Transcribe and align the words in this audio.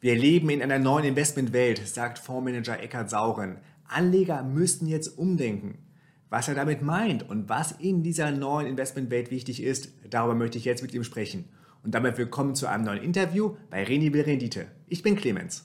Wir 0.00 0.14
leben 0.14 0.48
in 0.48 0.62
einer 0.62 0.78
neuen 0.78 1.04
Investmentwelt, 1.06 1.84
sagt 1.88 2.20
Fondsmanager 2.20 2.80
Eckhard 2.80 3.10
Sauren. 3.10 3.56
Anleger 3.88 4.44
müssten 4.44 4.86
jetzt 4.86 5.18
umdenken. 5.18 5.78
Was 6.30 6.46
er 6.46 6.54
damit 6.54 6.82
meint 6.82 7.28
und 7.28 7.48
was 7.48 7.72
in 7.72 8.04
dieser 8.04 8.30
neuen 8.30 8.68
Investmentwelt 8.68 9.32
wichtig 9.32 9.60
ist, 9.60 9.88
darüber 10.08 10.36
möchte 10.36 10.56
ich 10.56 10.64
jetzt 10.64 10.82
mit 10.82 10.94
ihm 10.94 11.02
sprechen. 11.02 11.48
Und 11.82 11.96
damit 11.96 12.16
willkommen 12.16 12.54
zu 12.54 12.68
einem 12.68 12.84
neuen 12.84 13.02
Interview 13.02 13.56
bei 13.70 13.82
Renibel 13.82 14.20
Rendite. 14.20 14.68
Ich 14.86 15.02
bin 15.02 15.16
Clemens. 15.16 15.64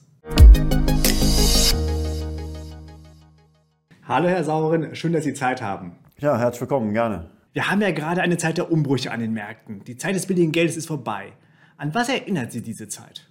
Hallo 4.08 4.29
Herr 4.29 4.44
Sauren, 4.44 4.96
schön, 4.96 5.13
dass 5.13 5.26
Sie 5.26 5.36
Zeit 5.36 5.62
haben. 5.62 5.92
Ja, 6.18 6.40
herzlich 6.40 6.62
willkommen, 6.62 6.92
gerne. 6.92 7.29
Wir 7.52 7.70
haben 7.70 7.81
ja 7.81 7.92
gerade 7.92 8.24
eine 8.24 8.38
Zeit 8.38 8.58
der 8.58 8.72
Umbrüche 8.72 9.12
an 9.12 9.20
den 9.20 9.34
Märkten. 9.34 9.84
Die 9.84 9.96
Zeit 9.96 10.15
des 10.15 10.26
billigen 10.26 10.52
Geldes 10.52 10.76
ist 10.76 10.88
vorbei. 10.88 11.34
An 11.78 11.94
was 11.94 12.10
erinnert 12.10 12.52
Sie 12.52 12.63
diese 12.63 12.88
Zeit? 12.88 13.28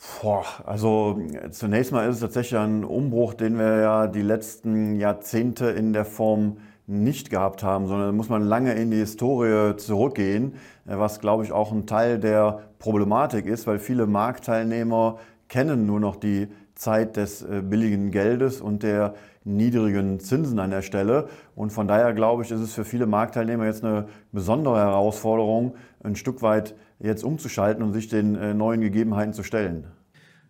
Boah, 0.00 0.46
also 0.64 1.20
zunächst 1.50 1.92
mal 1.92 2.08
ist 2.08 2.16
es 2.16 2.20
tatsächlich 2.22 2.58
ein 2.58 2.84
Umbruch, 2.84 3.34
den 3.34 3.58
wir 3.58 3.80
ja 3.80 4.06
die 4.06 4.22
letzten 4.22 4.94
Jahrzehnte 4.94 5.66
in 5.66 5.92
der 5.92 6.06
Form 6.06 6.56
nicht 6.86 7.28
gehabt 7.28 7.62
haben, 7.62 7.86
sondern 7.86 8.16
muss 8.16 8.30
man 8.30 8.42
lange 8.42 8.72
in 8.72 8.90
die 8.90 8.96
Historie 8.96 9.76
zurückgehen, 9.76 10.54
was 10.86 11.20
glaube 11.20 11.44
ich 11.44 11.52
auch 11.52 11.70
ein 11.70 11.86
Teil 11.86 12.18
der 12.18 12.60
Problematik 12.78 13.44
ist, 13.44 13.66
weil 13.66 13.78
viele 13.78 14.06
Marktteilnehmer 14.06 15.18
kennen 15.48 15.84
nur 15.84 16.00
noch 16.00 16.16
die 16.16 16.48
Zeit 16.74 17.16
des 17.16 17.42
äh, 17.42 17.60
billigen 17.62 18.10
Geldes 18.10 18.62
und 18.62 18.82
der 18.82 19.14
niedrigen 19.44 20.18
Zinsen 20.18 20.58
an 20.58 20.70
der 20.70 20.82
Stelle. 20.82 21.28
Und 21.54 21.72
von 21.72 21.86
daher 21.86 22.14
glaube 22.14 22.42
ich, 22.42 22.50
ist 22.50 22.60
es 22.60 22.72
für 22.72 22.84
viele 22.84 23.06
Marktteilnehmer 23.06 23.66
jetzt 23.66 23.84
eine 23.84 24.06
besondere 24.32 24.78
Herausforderung, 24.78 25.74
ein 26.02 26.16
Stück 26.16 26.40
weit 26.40 26.74
jetzt 26.98 27.24
umzuschalten 27.24 27.82
und 27.82 27.92
sich 27.92 28.08
den 28.08 28.34
äh, 28.34 28.54
neuen 28.54 28.80
Gegebenheiten 28.80 29.34
zu 29.34 29.42
stellen. 29.42 29.86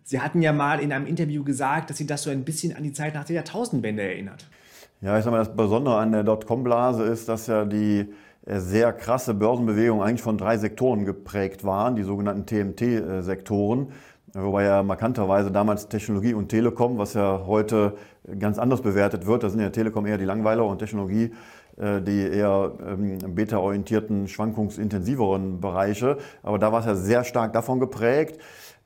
Sie 0.03 0.19
hatten 0.19 0.41
ja 0.41 0.53
mal 0.53 0.79
in 0.79 0.91
einem 0.91 1.05
Interview 1.05 1.43
gesagt, 1.43 1.89
dass 1.89 1.97
Sie 1.97 2.07
das 2.07 2.23
so 2.23 2.29
ein 2.29 2.43
bisschen 2.43 2.75
an 2.75 2.83
die 2.83 2.93
Zeit 2.93 3.13
nach 3.13 3.25
der 3.25 3.37
Jahrtausendwende 3.37 4.01
erinnert. 4.01 4.47
Ja, 5.01 5.17
ich 5.17 5.23
sag 5.23 5.31
mal, 5.31 5.39
das 5.39 5.55
Besondere 5.55 5.97
an 5.97 6.11
der 6.11 6.23
Dotcom-Blase 6.23 7.03
ist, 7.03 7.27
dass 7.27 7.47
ja 7.47 7.65
die 7.65 8.07
äh, 8.45 8.59
sehr 8.59 8.93
krasse 8.93 9.33
Beursenbewegung 9.33 10.01
eigentlich 10.03 10.21
von 10.21 10.37
drei 10.37 10.57
Sektoren 10.57 11.05
geprägt 11.05 11.63
waren, 11.63 11.95
die 11.95 12.03
sogenannten 12.03 12.45
TMT-Sektoren. 12.45 13.87
Wobei 14.33 14.63
ja 14.63 14.81
markanterweise 14.81 15.51
damals 15.51 15.89
Technologie 15.89 16.33
und 16.33 16.47
Telekom, 16.49 16.97
was 16.97 17.15
ja 17.15 17.43
heute 17.45 17.97
ganz 18.39 18.59
anders 18.59 18.81
bewertet 18.81 19.25
wird, 19.25 19.43
da 19.43 19.49
sind 19.49 19.59
ja 19.59 19.69
Telekom 19.71 20.05
eher 20.05 20.17
die 20.17 20.25
Langweiler 20.25 20.65
und 20.65 20.79
Technologie 20.79 21.31
äh, 21.77 22.01
die 22.01 22.27
eher 22.27 22.73
ähm, 22.85 23.17
beta-orientierten, 23.33 24.27
schwankungsintensiveren 24.27 25.61
Bereiche. 25.61 26.17
Aber 26.43 26.59
da 26.59 26.71
war 26.71 26.81
es 26.81 26.85
ja 26.85 26.95
sehr 26.95 27.23
stark 27.23 27.53
davon 27.53 27.79
geprägt. 27.79 28.39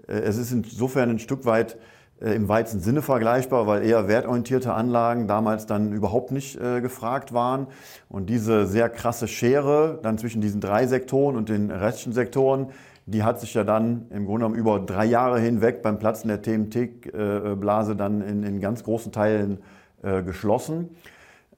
Äh, 0.08 0.20
es 0.20 0.38
ist 0.38 0.52
insofern 0.52 1.10
ein 1.10 1.20
Stück 1.20 1.46
weit 1.46 1.78
äh, 2.22 2.34
im 2.36 2.48
weitesten 2.48 2.80
Sinne 2.80 3.02
vergleichbar, 3.02 3.68
weil 3.68 3.84
eher 3.84 4.08
wertorientierte 4.08 4.74
Anlagen 4.74 5.28
damals 5.28 5.66
dann 5.66 5.92
überhaupt 5.92 6.32
nicht 6.32 6.60
gefragt 6.60 7.34
waren. 7.34 7.68
Und 8.10 8.30
diese 8.30 8.66
sehr 8.66 8.90
krasse 8.90 9.28
Schere 9.28 10.00
dann 10.02 10.18
zwischen 10.18 10.42
diesen 10.42 10.62
drei 10.62 10.88
Sektoren 10.88 11.36
und 11.36 11.50
den 11.50 11.72
restlichen 11.72 12.14
Sektoren, 12.14 12.68
die 13.06 13.24
hat 13.24 13.40
sich 13.40 13.54
ja 13.54 13.64
dann 13.64 14.08
im 14.10 14.26
Grunde 14.26 14.46
genommen 14.46 14.56
über 14.56 14.80
drei 14.80 15.06
Jahre 15.06 15.40
hinweg 15.40 15.82
beim 15.82 16.00
Platzen 16.00 16.28
der 16.28 16.42
TMT-Blase 16.42 17.96
dann 17.96 18.22
in, 18.22 18.44
in 18.44 18.60
ganz 18.60 18.84
großen 18.84 19.12
Teilen 19.12 19.60
geschlossen. 20.02 20.90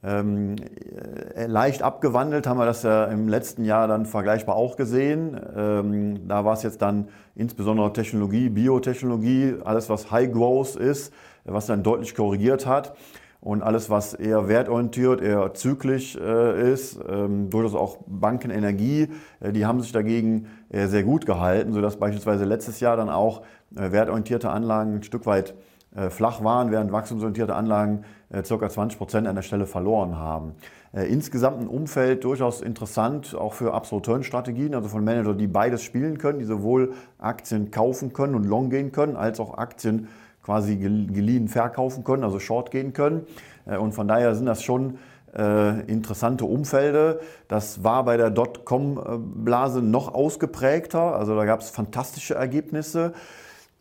Ähm, 0.07 0.55
äh, 1.35 1.47
leicht 1.47 1.83
abgewandelt 1.83 2.47
haben 2.47 2.57
wir 2.57 2.65
das 2.65 2.83
ja 2.83 3.05
im 3.05 3.27
letzten 3.27 3.65
Jahr 3.65 3.89
dann 3.89 4.05
vergleichbar 4.05 4.55
auch 4.55 4.77
gesehen. 4.77 5.37
Ähm, 5.55 6.29
da 6.29 6.45
war 6.45 6.53
es 6.53 6.63
jetzt 6.63 6.81
dann 6.81 7.09
insbesondere 7.35 7.91
Technologie, 7.91 8.47
Biotechnologie, 8.47 9.55
alles 9.65 9.89
was 9.89 10.09
High 10.09 10.31
Growth 10.31 10.77
ist, 10.77 11.11
was 11.43 11.65
dann 11.65 11.83
deutlich 11.83 12.15
korrigiert 12.15 12.65
hat. 12.65 12.95
Und 13.41 13.61
alles, 13.61 13.89
was 13.89 14.13
eher 14.13 14.47
wertorientiert, 14.47 15.21
eher 15.21 15.53
zyklisch 15.53 16.15
äh, 16.15 16.71
ist, 16.71 16.99
ähm, 17.07 17.49
durchaus 17.49 17.75
auch 17.75 17.97
Banken, 18.07 18.49
Energie, 18.49 19.09
äh, 19.41 19.51
die 19.51 19.65
haben 19.65 19.81
sich 19.81 19.91
dagegen 19.91 20.47
äh, 20.69 20.87
sehr 20.87 21.03
gut 21.03 21.25
gehalten, 21.25 21.73
sodass 21.73 21.97
beispielsweise 21.97 22.45
letztes 22.45 22.79
Jahr 22.79 22.97
dann 22.97 23.09
auch 23.09 23.41
äh, 23.75 23.91
wertorientierte 23.91 24.49
Anlagen 24.49 24.95
ein 24.95 25.03
Stück 25.03 25.25
weit 25.25 25.53
flach 26.09 26.43
waren, 26.43 26.71
während 26.71 26.91
wachstumsorientierte 26.91 27.55
Anlagen 27.55 28.03
äh, 28.29 28.43
ca. 28.43 28.69
20 28.69 28.97
Prozent 28.97 29.27
an 29.27 29.35
der 29.35 29.41
Stelle 29.41 29.65
verloren 29.65 30.17
haben. 30.17 30.55
Äh, 30.93 31.05
insgesamt 31.05 31.61
ein 31.61 31.67
Umfeld 31.67 32.23
durchaus 32.23 32.61
interessant, 32.61 33.35
auch 33.35 33.53
für 33.53 33.73
Absolute-Strategien, 33.73 34.75
also 34.75 34.89
von 34.89 35.03
Managern, 35.03 35.37
die 35.37 35.47
beides 35.47 35.83
spielen 35.83 36.17
können, 36.17 36.39
die 36.39 36.45
sowohl 36.45 36.93
Aktien 37.19 37.71
kaufen 37.71 38.13
können 38.13 38.35
und 38.35 38.45
long 38.45 38.69
gehen 38.69 38.91
können, 38.91 39.15
als 39.15 39.39
auch 39.39 39.57
Aktien 39.57 40.07
quasi 40.43 40.77
geliehen 40.77 41.47
verkaufen 41.47 42.03
können, 42.03 42.23
also 42.23 42.39
short 42.39 42.71
gehen 42.71 42.93
können. 42.93 43.25
Und 43.65 43.91
von 43.93 44.07
daher 44.07 44.33
sind 44.33 44.45
das 44.45 44.63
schon 44.63 44.97
interessante 45.87 46.45
Umfelde. 46.45 47.19
Das 47.49 47.83
war 47.83 48.05
bei 48.05 48.15
der 48.15 48.29
Dotcom-Blase 48.29 49.81
noch 49.81 50.15
ausgeprägter. 50.15 51.17
Also 51.17 51.35
da 51.35 51.43
gab 51.43 51.59
es 51.59 51.69
fantastische 51.69 52.35
Ergebnisse. 52.35 53.11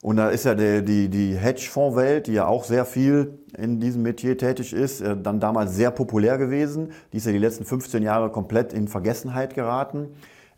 Und 0.03 0.17
da 0.17 0.29
ist 0.29 0.45
ja 0.45 0.55
die, 0.55 0.85
die, 0.85 1.09
die 1.09 1.37
Hedgefonds-Welt, 1.37 2.27
die 2.27 2.35
ja 2.35 2.47
auch 2.47 2.65
sehr 2.65 2.85
viel 2.85 3.39
in 3.57 3.81
diesem 3.81 4.03
Metier 4.03 4.37
tätig 4.37 4.73
ist, 4.73 5.01
äh, 5.01 5.17
dann 5.17 5.41
damals 5.41 5.75
sehr 5.75 5.91
populär 5.91 6.39
gewesen. 6.39 6.93
Die 7.13 7.17
ist 7.17 7.27
ja 7.27 7.33
die 7.33 7.39
letzten 7.39 7.65
15 7.65 8.03
Jahre 8.03 8.31
komplett 8.31 8.73
in 8.73 8.89
Vergessenheit 8.89 9.55
geraten. 9.55 10.09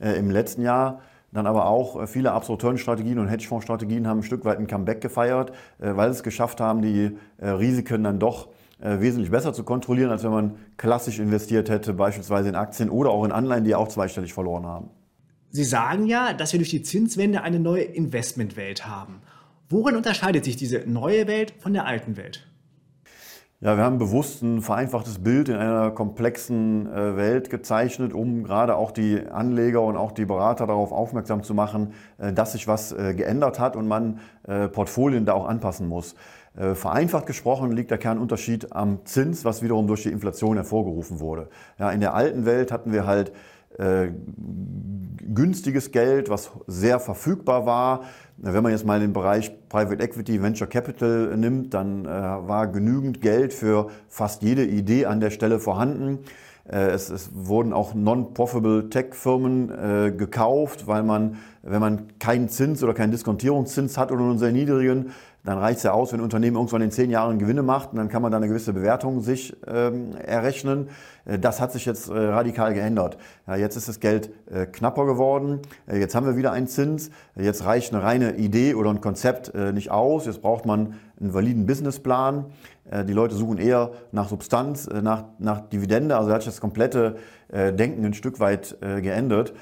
Äh, 0.00 0.19
Im 0.19 0.31
letzten 0.31 0.62
Jahr 0.62 1.00
dann 1.31 1.47
aber 1.47 1.66
auch 1.66 2.03
äh, 2.03 2.06
viele 2.06 2.32
Absolute-Strategien 2.32 3.19
und 3.19 3.28
Hedgefonds-Strategien 3.28 4.09
haben 4.09 4.21
ein 4.21 4.22
Stück 4.25 4.44
weit 4.44 4.59
ein 4.59 4.66
Comeback 4.66 5.00
gefeiert, 5.00 5.53
weil 5.78 6.10
sie 6.10 6.19
es 6.19 6.22
geschafft 6.22 6.60
haben, 6.60 6.82
die 6.82 7.16
Risiken 7.41 8.03
dann 8.03 8.19
doch 8.19 8.49
wesentlich 8.81 9.31
besser 9.31 9.53
zu 9.53 9.65
kontrollieren, 9.65 10.10
als 10.10 10.25
wenn 10.25 10.31
man 10.31 10.56
klassisch 10.76 11.19
investiert 11.19 11.69
hätte, 11.69 11.93
beispielsweise 11.93 12.49
in 12.49 12.55
Aktien 12.55 12.91
oder 12.91 13.10
auch 13.10 13.25
in 13.25 13.32
Anleihen, 13.32 13.65
die 13.65 13.75
auch 13.75 13.88
zweistellig 13.88 14.32
verloren 14.32 14.66
haben. 14.66 14.91
Sie 15.50 15.64
sagen 15.64 16.06
ja, 16.06 16.32
dass 16.32 16.53
wir 16.53 16.59
durch 16.59 16.70
die 16.70 16.82
Zinswende 16.82 17.42
eine 17.42 17.59
neue 17.59 17.84
Investmentwelt 17.84 18.86
haben. 18.86 19.22
Worin 19.70 19.97
unterscheidet 19.97 20.44
sich 20.44 20.56
diese 20.56 20.81
neue 20.86 21.26
Welt 21.26 21.54
von 21.59 21.72
der 21.72 21.86
alten 21.86 22.16
Welt? 22.16 22.47
Ja, 23.60 23.76
wir 23.76 23.82
haben 23.82 23.98
bewusst 23.98 24.41
ein 24.41 24.62
vereinfachtes 24.62 25.19
Bild 25.19 25.48
in 25.48 25.56
einer 25.56 25.91
komplexen 25.91 26.87
äh, 26.87 27.16
Welt 27.16 27.50
gezeichnet, 27.50 28.12
um 28.12 28.44
gerade 28.44 28.76
auch 28.76 28.92
die 28.92 29.20
Anleger 29.26 29.82
und 29.82 29.97
auch 29.97 30.12
die 30.12 30.26
Berater 30.26 30.69
darauf 30.69 30.92
aufmerksam 30.92 31.42
zu 31.42 31.54
machen, 31.54 31.92
äh, 32.19 32.32
dass 32.32 32.53
sich 32.53 32.69
was 32.69 32.92
äh, 32.92 33.14
geändert 33.14 33.58
hat 33.58 33.75
und 33.76 33.88
man 33.88 34.20
Portfolien 34.72 35.26
da 35.26 35.34
auch 35.34 35.47
anpassen 35.47 35.88
muss. 35.88 36.14
Vereinfacht 36.54 37.26
gesprochen 37.26 37.70
liegt 37.70 37.91
der 37.91 37.98
Kernunterschied 37.98 38.72
am 38.72 39.04
Zins, 39.04 39.44
was 39.44 39.60
wiederum 39.62 39.87
durch 39.87 40.04
die 40.04 40.08
Inflation 40.08 40.56
hervorgerufen 40.56 41.20
wurde. 41.20 41.50
Ja, 41.78 41.91
in 41.91 42.00
der 42.00 42.14
alten 42.14 42.47
Welt 42.47 42.72
hatten 42.72 42.91
wir 42.91 43.06
halt 43.06 43.31
äh, 43.78 44.09
günstiges 45.34 45.91
Geld, 45.93 46.31
was 46.31 46.50
sehr 46.66 47.00
verfügbar 47.00 47.66
war. 47.66 48.03
Wenn 48.37 48.62
man 48.62 48.72
jetzt 48.72 48.87
mal 48.87 49.00
den 49.00 49.12
Bereich 49.12 49.53
Private 49.69 50.03
Equity, 50.03 50.43
Venture 50.43 50.69
Capital 50.69 51.37
nimmt, 51.37 51.75
dann 51.75 52.05
äh, 52.05 52.09
war 52.09 52.69
genügend 52.69 53.21
Geld 53.21 53.53
für 53.53 53.88
fast 54.09 54.43
jede 54.43 54.65
Idee 54.65 55.06
an 55.06 55.21
der 55.21 55.31
Stelle 55.31 55.59
vorhanden. 55.59 56.21
Äh, 56.69 56.91
es, 56.91 57.11
es, 57.11 57.31
wurden 57.33 57.72
auch 57.72 57.94
non-profitable 57.94 58.91
Tech-Firmen 58.91 59.71
äh, 59.71 60.12
gekauft, 60.12 60.87
weil 60.87 61.03
man, 61.03 61.37
wenn 61.62 61.81
man 61.81 62.19
keinen 62.19 62.49
Zins 62.49 62.83
oder 62.83 62.94
keinen 62.94 63.11
Diskontierungszins 63.11 63.97
hat 63.97 64.12
oder 64.12 64.22
einen 64.22 64.38
sehr 64.38 64.53
niedrigen, 64.53 65.12
dann 65.44 65.59
reicht 65.59 65.78
es 65.78 65.84
ja 65.84 65.93
aus, 65.93 66.12
wenn 66.12 66.21
ein 66.21 66.25
Unternehmen 66.25 66.56
irgendwann 66.56 66.82
in 66.82 66.91
zehn 66.91 67.10
Jahren 67.10 67.38
Gewinne 67.38 67.62
macht 67.62 67.93
und 67.93 67.99
dann 67.99 68.09
kann 68.09 68.22
man 68.22 68.31
da 68.31 68.37
eine 68.37 68.49
gewisse 68.49 68.72
Bewertung 68.72 69.21
sich 69.21 69.56
ähm, 69.66 70.15
errechnen. 70.16 70.88
Äh, 71.25 71.38
das 71.38 71.60
hat 71.60 71.72
sich 71.72 71.87
jetzt 71.87 72.09
äh, 72.09 72.12
radikal 72.12 72.75
geändert. 72.75 73.19
Ja, 73.47 73.56
jetzt 73.56 73.76
ist 73.76 73.88
das 73.88 74.00
Geld 74.00 74.31
äh, 74.50 74.66
knapper 74.66 75.06
geworden. 75.06 75.60
Äh, 75.87 75.99
jetzt 75.99 76.15
haben 76.15 76.26
wir 76.26 76.37
wieder 76.37 76.53
einen 76.53 76.66
Zins. 76.66 77.10
Jetzt 77.37 77.65
reicht 77.65 77.94
eine 77.94 78.03
reine 78.03 78.37
Idee 78.37 78.75
oder 78.75 78.91
ein 78.91 79.00
Konzept 79.00 79.54
äh, 79.54 79.72
nicht 79.72 79.91
aus. 79.91 80.26
Jetzt 80.26 80.43
braucht 80.43 80.66
man 80.66 80.94
einen 81.20 81.32
validen 81.32 81.67
Businessplan. 81.67 82.46
Äh, 82.90 83.05
die 83.05 83.12
Leute 83.12 83.35
suchen 83.35 83.58
eher 83.58 83.93
nach 84.12 84.29
Substanz, 84.29 84.88
nach, 84.88 85.25
nach 85.38 85.61
Dividende. 85.61 86.17
Also 86.17 86.29
da 86.29 86.35
hat 86.35 86.43
sich 86.43 86.52
das 86.52 86.61
komplette 86.61 87.17
Denken 87.50 88.05
ein 88.05 88.12
Stück 88.12 88.40
weit 88.40 88.76
geändert. 88.81 89.55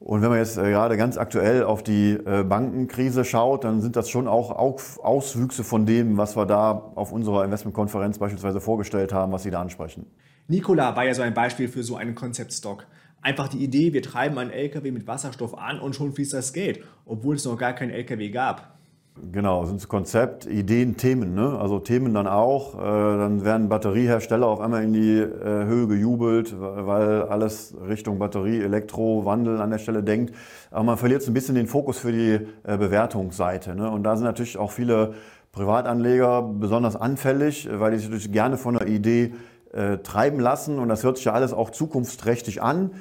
Und 0.00 0.22
wenn 0.22 0.28
man 0.28 0.38
jetzt 0.38 0.56
äh, 0.56 0.70
gerade 0.70 0.96
ganz 0.96 1.18
aktuell 1.18 1.64
auf 1.64 1.82
die 1.82 2.12
äh, 2.12 2.44
Bankenkrise 2.44 3.24
schaut, 3.24 3.64
dann 3.64 3.80
sind 3.80 3.96
das 3.96 4.08
schon 4.08 4.28
auch 4.28 4.50
Auswüchse 4.52 5.64
von 5.64 5.86
dem, 5.86 6.16
was 6.16 6.36
wir 6.36 6.46
da 6.46 6.92
auf 6.94 7.10
unserer 7.10 7.44
Investmentkonferenz 7.44 8.18
beispielsweise 8.18 8.60
vorgestellt 8.60 9.12
haben, 9.12 9.32
was 9.32 9.42
Sie 9.42 9.50
da 9.50 9.60
ansprechen. 9.60 10.06
Nikola 10.46 10.94
war 10.94 11.04
ja 11.04 11.14
so 11.14 11.22
ein 11.22 11.34
Beispiel 11.34 11.68
für 11.68 11.82
so 11.82 11.96
einen 11.96 12.14
Konzeptstock. 12.14 12.86
Einfach 13.20 13.48
die 13.48 13.58
Idee, 13.58 13.92
wir 13.92 14.02
treiben 14.02 14.38
einen 14.38 14.52
LKW 14.52 14.92
mit 14.92 15.08
Wasserstoff 15.08 15.58
an 15.58 15.80
und 15.80 15.96
schon 15.96 16.12
fließt 16.12 16.32
das 16.32 16.52
Geld, 16.52 16.84
obwohl 17.04 17.34
es 17.34 17.44
noch 17.44 17.58
gar 17.58 17.72
keinen 17.72 17.90
LKW 17.90 18.30
gab. 18.30 18.77
Genau, 19.32 19.64
sind 19.64 19.86
Konzept, 19.88 20.46
Ideen, 20.46 20.96
Themen. 20.96 21.34
Ne? 21.34 21.58
Also 21.58 21.78
Themen 21.78 22.14
dann 22.14 22.26
auch. 22.26 22.74
Äh, 22.74 22.78
dann 22.78 23.44
werden 23.44 23.68
Batteriehersteller 23.68 24.46
auf 24.46 24.60
einmal 24.60 24.84
in 24.84 24.92
die 24.92 25.18
äh, 25.18 25.64
Höhe 25.64 25.86
gejubelt, 25.86 26.54
weil 26.58 27.22
alles 27.22 27.74
Richtung 27.86 28.18
Batterie, 28.18 28.60
Elektro, 28.60 29.24
Wandel 29.24 29.60
an 29.60 29.70
der 29.70 29.78
Stelle 29.78 30.02
denkt. 30.02 30.34
Aber 30.70 30.84
man 30.84 30.96
verliert 30.96 31.22
so 31.22 31.30
ein 31.30 31.34
bisschen 31.34 31.54
den 31.54 31.66
Fokus 31.66 31.98
für 31.98 32.12
die 32.12 32.46
äh, 32.64 32.76
Bewertungsseite. 32.76 33.74
Ne? 33.74 33.90
Und 33.90 34.04
da 34.04 34.16
sind 34.16 34.24
natürlich 34.24 34.56
auch 34.56 34.70
viele 34.70 35.14
Privatanleger 35.52 36.42
besonders 36.42 36.96
anfällig, 36.96 37.68
weil 37.72 37.92
die 37.92 37.98
sich 37.98 38.06
natürlich 38.06 38.32
gerne 38.32 38.56
von 38.56 38.76
einer 38.76 38.88
Idee 38.88 39.34
äh, 39.72 39.98
treiben 39.98 40.40
lassen. 40.40 40.78
Und 40.78 40.88
das 40.88 41.02
hört 41.04 41.16
sich 41.16 41.26
ja 41.26 41.32
alles 41.32 41.52
auch 41.52 41.70
zukunftsträchtig 41.70 42.62
an. 42.62 42.92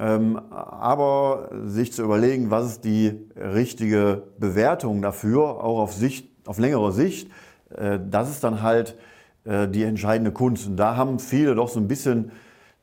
Ähm, 0.00 0.40
aber 0.50 1.50
sich 1.66 1.92
zu 1.92 2.02
überlegen, 2.02 2.50
was 2.50 2.66
ist 2.66 2.84
die 2.84 3.28
richtige 3.36 4.22
Bewertung 4.38 5.02
dafür, 5.02 5.62
auch 5.62 5.78
auf, 5.78 5.92
Sicht, 5.92 6.26
auf 6.46 6.58
längere 6.58 6.90
Sicht, 6.90 7.30
äh, 7.76 7.98
das 8.08 8.30
ist 8.30 8.42
dann 8.42 8.62
halt 8.62 8.96
äh, 9.44 9.68
die 9.68 9.82
entscheidende 9.82 10.32
Kunst. 10.32 10.66
Und 10.66 10.78
da 10.78 10.96
haben 10.96 11.18
viele 11.18 11.54
doch 11.54 11.68
so 11.68 11.78
ein 11.78 11.86
bisschen 11.86 12.32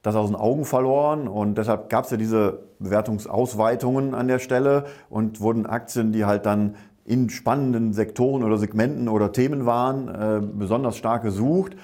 das 0.04 0.16
aus 0.16 0.30
den 0.30 0.36
Augen 0.36 0.64
verloren 0.64 1.28
und 1.28 1.58
deshalb 1.58 1.90
gab 1.90 2.06
es 2.06 2.12
ja 2.12 2.18
diese 2.18 2.60
Bewertungsausweitungen 2.78 4.14
an 4.14 4.28
der 4.28 4.38
Stelle 4.38 4.86
und 5.10 5.42
wurden 5.42 5.66
Aktien, 5.66 6.12
die 6.12 6.24
halt 6.24 6.46
dann 6.46 6.76
in 7.04 7.32
spannenden 7.32 7.94
Sektoren 7.94 8.44
oder 8.44 8.60
Segmenten 8.60 9.10
oder 9.10 9.32
Themen 9.32 9.66
waren, 9.66 10.08
äh, 10.08 10.40
besonders 10.40 10.98
stark 10.98 11.24
gesucht. 11.24 11.76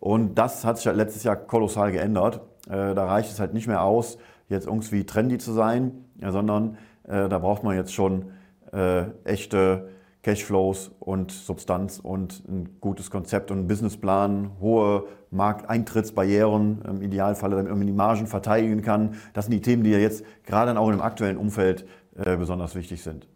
Und 0.00 0.34
das 0.34 0.66
hat 0.66 0.76
sich 0.76 0.86
halt 0.86 0.98
letztes 0.98 1.22
Jahr 1.22 1.36
kolossal 1.36 1.92
geändert. 1.92 2.42
Da 2.66 3.06
reicht 3.06 3.30
es 3.30 3.40
halt 3.40 3.54
nicht 3.54 3.66
mehr 3.66 3.82
aus, 3.82 4.18
jetzt 4.52 4.66
irgendwie 4.66 5.04
trendy 5.04 5.38
zu 5.38 5.52
sein, 5.52 5.92
sondern 6.20 6.76
äh, 7.04 7.28
da 7.28 7.38
braucht 7.38 7.64
man 7.64 7.76
jetzt 7.76 7.92
schon 7.92 8.26
äh, 8.72 9.04
echte 9.24 9.88
Cashflows 10.22 10.92
und 11.00 11.32
Substanz 11.32 11.98
und 11.98 12.48
ein 12.48 12.80
gutes 12.80 13.10
Konzept 13.10 13.50
und 13.50 13.58
einen 13.58 13.66
Businessplan, 13.66 14.52
hohe 14.60 15.04
Markteintrittsbarrieren, 15.30 16.82
im 16.82 17.02
Idealfall, 17.02 17.50
damit 17.50 17.68
man 17.68 17.86
die 17.86 17.92
Margen 17.92 18.28
verteidigen 18.28 18.82
kann. 18.82 19.16
Das 19.32 19.46
sind 19.46 19.52
die 19.52 19.60
Themen, 19.60 19.82
die 19.82 19.90
ja 19.90 19.98
jetzt 19.98 20.24
gerade 20.44 20.78
auch 20.78 20.90
im 20.90 21.00
aktuellen 21.00 21.36
Umfeld 21.36 21.86
äh, 22.16 22.36
besonders 22.36 22.74
wichtig 22.76 23.02
sind. 23.02 23.26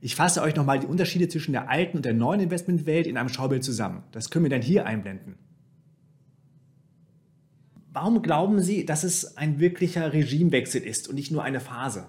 Ich 0.00 0.16
fasse 0.16 0.42
euch 0.42 0.54
nochmal 0.56 0.78
die 0.78 0.86
Unterschiede 0.86 1.28
zwischen 1.28 1.52
der 1.52 1.70
alten 1.70 1.98
und 1.98 2.04
der 2.04 2.14
neuen 2.14 2.40
Investmentwelt 2.40 3.06
in 3.06 3.16
einem 3.16 3.28
Schaubild 3.28 3.64
zusammen. 3.64 4.02
Das 4.12 4.30
können 4.30 4.44
wir 4.44 4.50
dann 4.50 4.62
hier 4.62 4.86
einblenden. 4.86 5.38
Warum 7.94 8.22
glauben 8.22 8.60
Sie, 8.60 8.86
dass 8.86 9.04
es 9.04 9.36
ein 9.36 9.60
wirklicher 9.60 10.14
Regimewechsel 10.14 10.80
ist 10.80 11.10
und 11.10 11.14
nicht 11.14 11.30
nur 11.30 11.42
eine 11.42 11.60
Phase? 11.60 12.06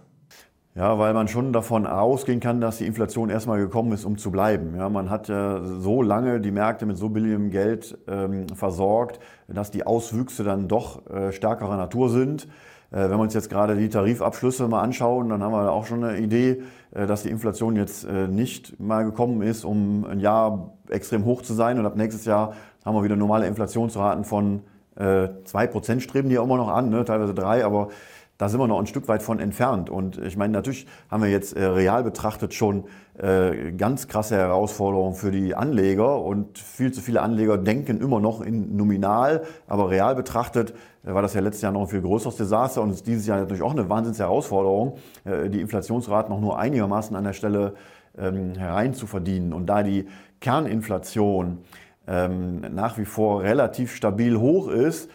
Ja, 0.76 0.98
weil 0.98 1.14
man 1.14 1.28
schon 1.28 1.52
davon 1.52 1.86
ausgehen 1.86 2.40
kann, 2.40 2.62
dass 2.62 2.78
die 2.78 2.86
Inflation 2.86 3.30
erstmal 3.30 3.60
gekommen 3.60 3.92
ist, 3.92 4.06
um 4.06 4.18
zu 4.18 4.32
bleiben. 4.32 4.76
Ja, 4.78 4.88
man 4.88 5.10
hat 5.10 5.28
ja 5.28 5.62
so 5.62 6.02
lange 6.02 6.40
die 6.40 6.52
Märkte 6.52 6.86
mit 6.86 6.98
so 6.98 7.10
billigem 7.10 7.52
Geld 7.52 7.98
ähm, 8.08 8.48
versorgt, 8.56 9.20
dass 9.50 9.72
die 9.72 9.86
Auswüchse 9.86 10.46
dann 10.46 10.70
doch 10.70 11.06
äh, 11.12 11.34
stärkerer 11.34 11.76
Natur 11.76 12.10
sind. 12.10 12.48
Äh, 12.90 13.10
wenn 13.10 13.18
wir 13.18 13.20
uns 13.20 13.34
jetzt 13.34 13.50
gerade 13.50 13.76
die 13.76 13.90
Tarifabschlüsse 13.90 14.70
mal 14.70 14.82
anschauen, 14.82 15.28
dann 15.30 15.44
haben 15.44 15.52
wir 15.52 15.70
auch 15.70 15.86
schon 15.86 16.02
eine 16.06 16.18
Idee, 16.18 16.64
äh, 16.92 17.06
dass 17.08 17.24
die 17.24 17.30
Inflation 17.30 17.76
jetzt 17.76 18.06
äh, 18.06 18.30
nicht 18.30 18.80
mal 18.80 19.04
gekommen 19.04 19.42
ist, 19.42 19.66
um 19.66 20.06
ein 20.06 20.22
Jahr 20.22 20.78
extrem 20.88 21.26
hoch 21.26 21.42
zu 21.42 21.54
sein. 21.54 21.78
Und 21.78 21.86
ab 21.86 21.98
nächstes 21.98 22.24
Jahr 22.24 22.54
haben 22.86 22.96
wir 22.96 23.04
wieder 23.04 23.18
normale 23.18 23.48
Inflationsraten 23.48 24.24
von 24.24 24.62
zwei 24.96 25.68
Prozent 25.68 26.04
streben 26.04 26.30
die 26.30 26.36
ja 26.36 26.44
immer 26.44 26.58
noch 26.58 26.68
an, 26.68 26.90
ne? 26.90 27.04
teilweise 27.04 27.34
drei, 27.34 27.66
aber 27.66 27.90
da 28.38 28.50
sind 28.50 28.60
wir 28.60 28.68
noch 28.68 28.80
ein 28.80 28.88
Stück 28.88 29.08
weit 29.08 29.22
von 29.22 29.40
entfernt. 29.40 29.90
Und 29.90 30.18
ich 30.18 30.36
meine, 30.38 30.54
natürlich 30.54 30.88
haben 31.10 31.24
wir 31.24 31.30
jetzt 31.30 31.56
äh, 31.56 31.64
real 31.64 32.04
betrachtet 32.04 32.54
schon 32.54 32.86
äh, 33.18 33.72
ganz 33.72 34.08
krasse 34.08 34.36
Herausforderungen 34.36 35.14
für 35.14 35.30
die 35.30 35.56
Anleger 35.56 36.20
und 36.20 36.58
viel 36.58 36.92
zu 36.92 37.02
viele 37.02 37.22
Anleger 37.22 37.58
denken 37.58 38.02
immer 38.02 38.20
noch 38.20 38.42
in 38.42 38.76
nominal, 38.76 39.44
aber 39.68 39.90
real 39.90 40.16
betrachtet 40.16 40.74
war 41.04 41.22
das 41.22 41.34
ja 41.34 41.42
letztes 41.42 41.62
Jahr 41.62 41.72
noch 41.74 41.82
ein 41.82 41.88
viel 41.88 42.02
größeres 42.02 42.38
Desaster 42.38 42.82
und 42.82 42.92
ist 42.92 43.06
dieses 43.06 43.28
Jahr 43.28 43.40
natürlich 43.40 43.62
auch 43.62 43.74
eine 43.74 43.90
Wahnsinnsherausforderung, 43.90 44.98
die 45.26 45.60
Inflationsraten 45.60 46.34
noch 46.34 46.40
nur 46.40 46.58
einigermaßen 46.58 47.14
an 47.18 47.26
der 47.26 47.34
Stelle 47.34 47.74
ähm, 48.18 48.56
hereinzuverdienen. 48.56 49.52
Und 49.52 49.66
da 49.66 49.84
die 49.84 50.08
Kerninflation 50.40 51.60
ähm, 52.08 52.62
nach 52.74 52.98
wie 52.98 53.06
vor 53.06 53.42
relativ 53.44 53.96
stabil 53.96 54.38
hoch 54.38 54.68
ist, 54.68 55.10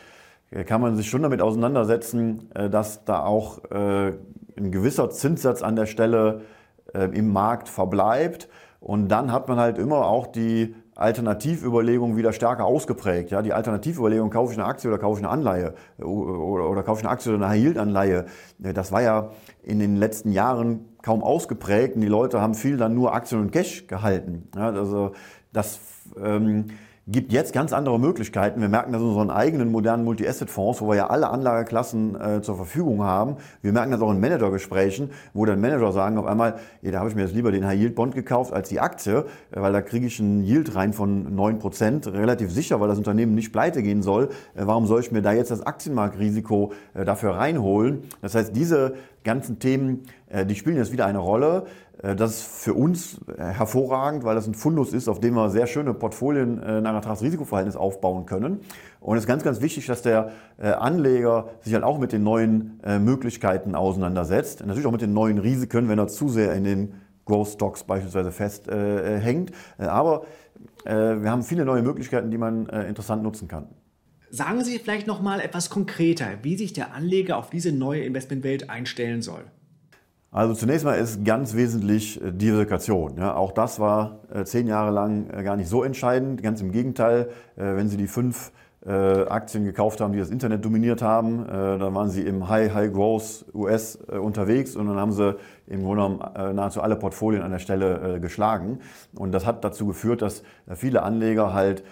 äh, 0.50 0.64
kann 0.64 0.80
man 0.80 0.96
sich 0.96 1.08
schon 1.08 1.22
damit 1.22 1.42
auseinandersetzen, 1.42 2.50
äh, 2.54 2.70
dass 2.70 3.04
da 3.04 3.24
auch 3.24 3.64
äh, 3.70 4.12
ein 4.56 4.72
gewisser 4.72 5.10
Zinssatz 5.10 5.62
an 5.62 5.76
der 5.76 5.86
Stelle 5.86 6.42
im 7.12 7.34
Markt 7.34 7.68
verbleibt. 7.68 8.48
Und 8.80 9.08
dann 9.08 9.30
hat 9.30 9.46
man 9.46 9.58
halt 9.58 9.76
immer 9.76 10.06
auch 10.06 10.26
die 10.26 10.74
Alternativüberlegung 10.94 12.16
wieder 12.16 12.32
stärker 12.32 12.64
ausgeprägt. 12.64 13.30
Ja, 13.30 13.42
die 13.42 13.52
Alternativüberlegung, 13.52 14.30
kaufe 14.30 14.52
ich 14.52 14.58
eine 14.58 14.66
Aktie 14.66 14.90
oder 14.90 14.98
kaufe 14.98 15.20
ich 15.20 15.26
eine 15.26 15.30
Anleihe 15.30 15.74
oder, 15.98 16.68
oder 16.68 16.82
kaufe 16.82 17.00
ich 17.00 17.04
eine 17.04 17.12
Aktie 17.12 17.30
oder 17.30 17.44
eine 17.44 17.52
High-Yield-Anleihe, 17.52 18.24
das 18.58 18.90
war 18.90 19.02
ja 19.02 19.30
in 19.62 19.78
den 19.78 19.96
letzten 19.96 20.32
Jahren 20.32 20.86
kaum 21.02 21.22
ausgeprägt 21.22 21.94
und 21.94 22.00
die 22.00 22.08
Leute 22.08 22.40
haben 22.40 22.54
viel 22.54 22.78
dann 22.78 22.94
nur 22.94 23.14
Aktien 23.14 23.42
und 23.42 23.52
Cash 23.52 23.86
gehalten. 23.86 24.48
Ja, 24.56 24.70
also 24.70 25.12
das 25.58 25.80
ähm, 26.22 26.66
gibt 27.08 27.32
jetzt 27.32 27.52
ganz 27.52 27.72
andere 27.72 27.98
Möglichkeiten. 27.98 28.60
Wir 28.60 28.68
merken 28.68 28.92
das 28.92 29.00
in 29.00 29.08
unseren 29.08 29.30
eigenen 29.30 29.72
modernen 29.72 30.04
Multi-Asset-Fonds, 30.04 30.80
wo 30.82 30.88
wir 30.88 30.94
ja 30.94 31.06
alle 31.08 31.30
Anlageklassen 31.30 32.20
äh, 32.20 32.42
zur 32.42 32.54
Verfügung 32.56 33.02
haben. 33.02 33.36
Wir 33.62 33.72
merken 33.72 33.90
das 33.90 34.00
auch 34.02 34.12
in 34.12 34.20
Managergesprächen, 34.20 35.10
wo 35.32 35.46
dann 35.46 35.60
Manager 35.60 35.90
sagen 35.92 36.18
auf 36.18 36.26
einmal, 36.26 36.60
ja, 36.82 36.92
da 36.92 36.98
habe 37.00 37.08
ich 37.08 37.16
mir 37.16 37.22
jetzt 37.22 37.34
lieber 37.34 37.50
den 37.50 37.66
High-Yield-Bond 37.66 38.14
gekauft 38.14 38.52
als 38.52 38.68
die 38.68 38.78
Aktie, 38.78 39.24
äh, 39.50 39.60
weil 39.60 39.72
da 39.72 39.80
kriege 39.80 40.06
ich 40.06 40.20
einen 40.20 40.44
Yield 40.44 40.76
rein 40.76 40.92
von 40.92 41.34
9%, 41.36 42.12
relativ 42.12 42.52
sicher, 42.52 42.78
weil 42.80 42.88
das 42.88 42.98
Unternehmen 42.98 43.34
nicht 43.34 43.52
pleite 43.52 43.82
gehen 43.82 44.02
soll. 44.02 44.28
Äh, 44.54 44.66
warum 44.66 44.86
soll 44.86 45.00
ich 45.00 45.10
mir 45.10 45.22
da 45.22 45.32
jetzt 45.32 45.50
das 45.50 45.62
Aktienmarktrisiko 45.62 46.72
äh, 46.94 47.04
dafür 47.04 47.36
reinholen? 47.36 48.04
Das 48.22 48.34
heißt, 48.34 48.54
diese 48.54 48.94
ganzen 49.28 49.58
Themen, 49.58 50.04
äh, 50.28 50.46
die 50.46 50.54
spielen 50.54 50.76
jetzt 50.76 50.90
wieder 50.90 51.06
eine 51.06 51.18
Rolle. 51.18 51.66
Äh, 52.02 52.16
das 52.16 52.30
ist 52.30 52.42
für 52.42 52.74
uns 52.74 53.20
äh, 53.36 53.42
hervorragend, 53.42 54.24
weil 54.24 54.34
das 54.34 54.46
ein 54.46 54.54
Fundus 54.54 54.94
ist, 54.94 55.06
auf 55.06 55.20
dem 55.20 55.34
wir 55.34 55.50
sehr 55.50 55.66
schöne 55.66 55.92
Portfolien 55.94 56.82
nach 56.82 56.94
Ertragsrisikoverhältnis 56.94 57.76
aufbauen 57.76 58.26
können. 58.26 58.60
Und 59.00 59.16
es 59.16 59.24
ist 59.24 59.28
ganz, 59.28 59.44
ganz 59.44 59.60
wichtig, 59.60 59.86
dass 59.86 60.02
der 60.02 60.32
Anleger 60.58 61.50
sich 61.60 61.74
halt 61.74 61.84
auch 61.84 61.98
mit 61.98 62.12
den 62.12 62.24
neuen 62.24 62.80
Möglichkeiten 63.00 63.74
auseinandersetzt. 63.74 64.64
Natürlich 64.66 64.86
auch 64.86 64.92
mit 64.92 65.02
den 65.02 65.12
neuen 65.12 65.38
Risiken, 65.38 65.88
wenn 65.88 65.98
er 65.98 66.08
zu 66.08 66.28
sehr 66.28 66.52
in 66.54 66.64
den 66.64 66.94
Growth 67.24 67.48
Stocks 67.48 67.84
beispielsweise 67.84 68.32
festhängt. 68.32 69.52
Aber 69.78 70.24
wir 70.84 71.30
haben 71.30 71.42
viele 71.42 71.64
neue 71.64 71.82
Möglichkeiten, 71.82 72.30
die 72.30 72.38
man 72.38 72.66
interessant 72.66 73.22
nutzen 73.22 73.46
kann. 73.46 73.68
Sagen 74.30 74.62
Sie 74.62 74.78
vielleicht 74.78 75.06
noch 75.06 75.22
mal 75.22 75.40
etwas 75.40 75.70
konkreter, 75.70 76.26
wie 76.42 76.56
sich 76.56 76.72
der 76.72 76.92
Anleger 76.92 77.36
auf 77.38 77.50
diese 77.50 77.72
neue 77.72 78.02
Investmentwelt 78.02 78.68
einstellen 78.68 79.22
soll. 79.22 79.44
Also 80.30 80.52
zunächst 80.54 80.84
mal 80.84 80.94
ist 80.94 81.24
ganz 81.24 81.54
wesentlich 81.54 82.20
äh, 82.22 82.32
Diversifikation. 82.32 83.16
Ja, 83.16 83.34
auch 83.34 83.52
das 83.52 83.80
war 83.80 84.20
äh, 84.30 84.44
zehn 84.44 84.66
Jahre 84.66 84.90
lang 84.90 85.30
äh, 85.30 85.42
gar 85.42 85.56
nicht 85.56 85.68
so 85.68 85.82
entscheidend. 85.82 86.42
Ganz 86.42 86.60
im 86.60 86.70
Gegenteil, 86.70 87.30
wenn 87.56 87.88
Sie 87.88 87.96
die 87.96 88.06
fünf 88.06 88.52
Aktien 88.86 89.64
gekauft 89.64 90.00
haben, 90.00 90.12
die 90.12 90.18
das 90.18 90.30
Internet 90.30 90.64
dominiert 90.64 91.02
haben, 91.02 91.44
äh, 91.44 91.78
dann 91.78 91.94
waren 91.94 92.10
Sie 92.10 92.22
im 92.22 92.48
High, 92.48 92.72
High 92.72 92.92
Growth 92.92 93.44
US 93.52 93.96
unterwegs 93.96 94.76
und 94.76 94.86
dann 94.86 94.96
haben 94.96 95.12
Sie 95.12 95.36
im 95.66 95.82
Grunde 95.82 96.02
genommen 96.02 96.54
nahezu 96.56 96.80
alle 96.80 96.96
Portfolien 96.96 97.42
an 97.42 97.50
der 97.50 97.58
Stelle 97.58 98.18
geschlagen. 98.20 98.78
Und 99.14 99.32
das 99.32 99.44
hat 99.44 99.64
dazu 99.64 99.86
geführt, 99.86 100.22
dass 100.22 100.42
viele 100.74 101.02
Anleger 101.02 101.52
halt 101.52 101.84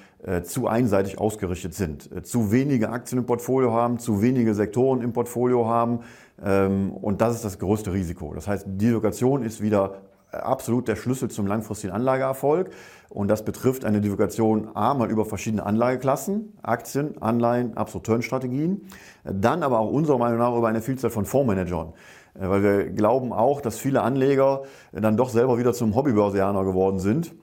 zu 0.44 0.66
einseitig 0.66 1.18
ausgerichtet 1.18 1.74
sind, 1.74 2.26
zu 2.26 2.52
wenige 2.52 2.88
Aktien 2.88 3.18
im 3.18 3.26
Portfolio 3.26 3.72
haben, 3.72 3.98
zu 3.98 4.22
wenige 4.22 4.54
Sektoren 4.54 5.02
im 5.02 5.12
Portfolio 5.12 5.66
haben 5.66 6.00
ähm, 6.44 6.92
und 6.92 7.20
das 7.20 7.36
ist 7.36 7.44
das 7.44 7.58
größte 7.58 7.92
Risiko. 7.92 8.34
Das 8.34 8.48
heißt, 8.48 8.66
die 8.66 8.86
Divulgation 8.86 9.42
ist 9.42 9.62
wieder 9.62 10.02
absolut 10.30 10.88
der 10.88 10.96
Schlüssel 10.96 11.30
zum 11.30 11.46
langfristigen 11.46 11.92
Anlageerfolg. 11.92 12.70
Und 13.08 13.28
das 13.28 13.44
betrifft 13.44 13.84
eine 13.84 14.00
Divulgation 14.00 14.70
A 14.74 14.94
mal 14.94 15.10
über 15.10 15.24
verschiedene 15.24 15.64
Anlageklassen, 15.64 16.58
Aktien, 16.62 17.20
Anleihen, 17.22 17.76
Absolut-Turn-Strategien, 17.76 18.88
dann 19.24 19.62
aber 19.62 19.78
auch 19.78 19.90
unserer 19.90 20.18
Meinung 20.18 20.38
nach 20.38 20.56
über 20.56 20.68
eine 20.68 20.82
Vielzahl 20.82 21.10
von 21.10 21.24
Fondsmanagern. 21.24 21.92
Äh, 22.34 22.48
weil 22.48 22.62
wir 22.62 22.84
glauben 22.90 23.32
auch, 23.32 23.60
dass 23.60 23.78
viele 23.78 24.02
Anleger 24.02 24.62
dann 24.92 25.16
doch 25.16 25.30
selber 25.30 25.58
wieder 25.58 25.72
zum 25.72 25.94
Hobbybörsianer 25.94 26.64
geworden 26.64 26.98
sind 26.98 27.34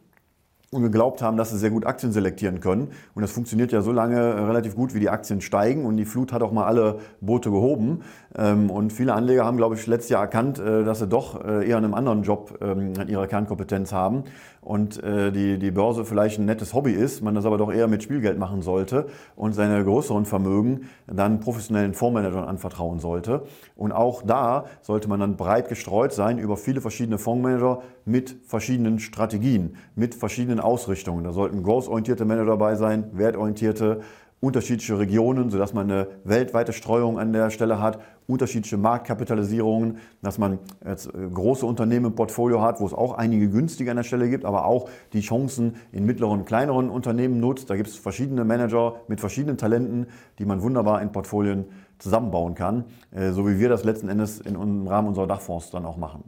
und 0.73 0.83
geglaubt 0.83 1.21
haben, 1.21 1.37
dass 1.37 1.51
sie 1.51 1.57
sehr 1.57 1.69
gut 1.69 1.85
Aktien 1.85 2.11
selektieren 2.11 2.59
können. 2.59 2.89
Und 3.13 3.21
das 3.21 3.31
funktioniert 3.31 3.71
ja 3.71 3.81
so 3.81 3.91
lange 3.91 4.19
äh, 4.19 4.39
relativ 4.41 4.75
gut, 4.75 4.93
wie 4.93 4.99
die 4.99 5.09
Aktien 5.09 5.41
steigen. 5.41 5.85
Und 5.85 5.97
die 5.97 6.05
Flut 6.05 6.33
hat 6.33 6.41
auch 6.41 6.51
mal 6.51 6.65
alle 6.65 6.99
Boote 7.21 7.51
gehoben. 7.51 8.01
Ähm, 8.35 8.69
und 8.69 8.93
viele 8.93 9.13
Anleger 9.13 9.45
haben, 9.45 9.57
glaube 9.57 9.75
ich, 9.75 9.85
letztes 9.87 10.09
Jahr 10.09 10.21
erkannt, 10.21 10.59
äh, 10.59 10.83
dass 10.83 10.99
sie 10.99 11.07
doch 11.07 11.43
äh, 11.43 11.67
eher 11.67 11.77
einen 11.77 11.93
anderen 11.93 12.23
Job 12.23 12.57
ähm, 12.61 12.93
an 12.97 13.07
ihrer 13.07 13.27
Kernkompetenz 13.27 13.93
haben. 13.93 14.23
Und 14.63 15.01
äh, 15.03 15.31
die, 15.31 15.57
die 15.59 15.71
Börse 15.71 16.05
vielleicht 16.05 16.39
ein 16.39 16.45
nettes 16.45 16.73
Hobby 16.73 16.93
ist, 16.93 17.21
man 17.21 17.35
das 17.35 17.45
aber 17.45 17.57
doch 17.57 17.71
eher 17.71 17.87
mit 17.87 18.03
Spielgeld 18.03 18.37
machen 18.37 18.61
sollte 18.61 19.07
und 19.35 19.53
seine 19.53 19.83
größeren 19.83 20.25
Vermögen 20.25 20.89
dann 21.07 21.39
professionellen 21.39 21.93
Fondsmanagern 21.93 22.45
anvertrauen 22.45 22.99
sollte. 22.99 23.43
Und 23.75 23.91
auch 23.91 24.21
da 24.21 24.65
sollte 24.81 25.09
man 25.09 25.19
dann 25.19 25.35
breit 25.35 25.69
gestreut 25.69 26.13
sein 26.13 26.37
über 26.37 26.57
viele 26.57 26.81
verschiedene 26.81 27.17
Fondsmanager 27.17 27.81
mit 28.05 28.35
verschiedenen 28.45 28.99
Strategien, 28.99 29.77
mit 29.95 30.15
verschiedenen 30.15 30.59
Ausrichtungen. 30.59 31.23
Da 31.23 31.31
sollten 31.31 31.63
growth-orientierte 31.63 32.25
Manager 32.25 32.51
dabei 32.51 32.75
sein, 32.75 33.09
wertorientierte, 33.13 34.01
unterschiedliche 34.43 34.99
Regionen, 34.99 35.49
sodass 35.49 35.73
man 35.73 35.89
eine 35.89 36.07
weltweite 36.25 36.73
Streuung 36.73 37.17
an 37.17 37.31
der 37.31 37.49
Stelle 37.49 37.81
hat, 37.81 37.99
unterschiedliche 38.27 38.75
Marktkapitalisierungen, 38.75 39.99
dass 40.21 40.37
man 40.37 40.59
jetzt 40.85 41.07
äh, 41.07 41.29
große 41.33 41.65
Unternehmen 41.65 42.07
im 42.07 42.15
Portfolio 42.15 42.61
hat, 42.61 42.81
wo 42.81 42.85
es 42.85 42.93
auch 42.93 43.13
einige 43.13 43.49
günstige 43.49 43.91
an 43.91 43.97
der 43.97 44.03
Stelle 44.03 44.29
gibt, 44.29 44.43
aber 44.43 44.65
auch 44.65 44.89
die 45.13 45.21
Chancen 45.21 45.75
in 45.93 46.05
mittleren 46.05 46.39
und 46.39 46.45
kleineren 46.45 46.89
Unternehmen 46.89 47.39
nutzt. 47.39 47.69
Da 47.69 47.77
gibt 47.77 47.87
es 47.87 47.95
verschiedene 47.95 48.43
Manager 48.43 48.95
mit 49.07 49.21
verschiedenen 49.21 49.57
Talenten, 49.57 50.07
die 50.39 50.45
man 50.45 50.61
wunderbar 50.61 51.01
in 51.01 51.13
Portfolien 51.13 51.63
zusammenbauen 51.97 52.53
kann, 52.53 52.83
äh, 53.11 53.31
so 53.31 53.47
wie 53.47 53.59
wir 53.59 53.69
das 53.69 53.85
letzten 53.85 54.09
Endes 54.09 54.41
im 54.41 54.87
Rahmen 54.87 55.07
unserer 55.07 55.27
Dachfonds 55.27 55.71
dann 55.71 55.85
auch 55.85 55.95
machen. 55.95 56.25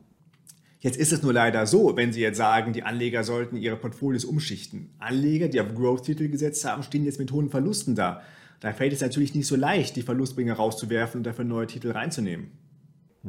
Jetzt 0.86 0.98
ist 0.98 1.12
es 1.12 1.24
nur 1.24 1.34
leider 1.34 1.66
so, 1.66 1.98
wenn 1.98 2.14
Sie 2.14 2.22
jetzt 2.22 2.38
sagen, 2.38 2.72
die 2.72 2.84
Anleger 2.84 3.24
sollten 3.24 3.58
ihre 3.58 3.76
Portfolios 3.76 4.24
umschichten. 4.24 4.92
Anleger, 5.00 5.48
die 5.48 5.60
auf 5.60 5.74
Growth-Titel 5.74 6.28
gesetzt 6.28 6.64
haben, 6.64 6.84
stehen 6.84 7.06
jetzt 7.06 7.18
mit 7.18 7.32
hohen 7.32 7.50
Verlusten 7.50 7.96
da. 7.96 8.22
Da 8.60 8.72
fällt 8.72 8.94
es 8.94 9.02
natürlich 9.02 9.34
nicht 9.34 9.48
so 9.48 9.56
leicht, 9.56 9.96
die 9.96 10.04
Verlustbringer 10.04 10.54
rauszuwerfen 10.54 11.22
und 11.22 11.24
dafür 11.24 11.44
neue 11.44 11.66
Titel 11.66 11.90
reinzunehmen. 11.90 12.52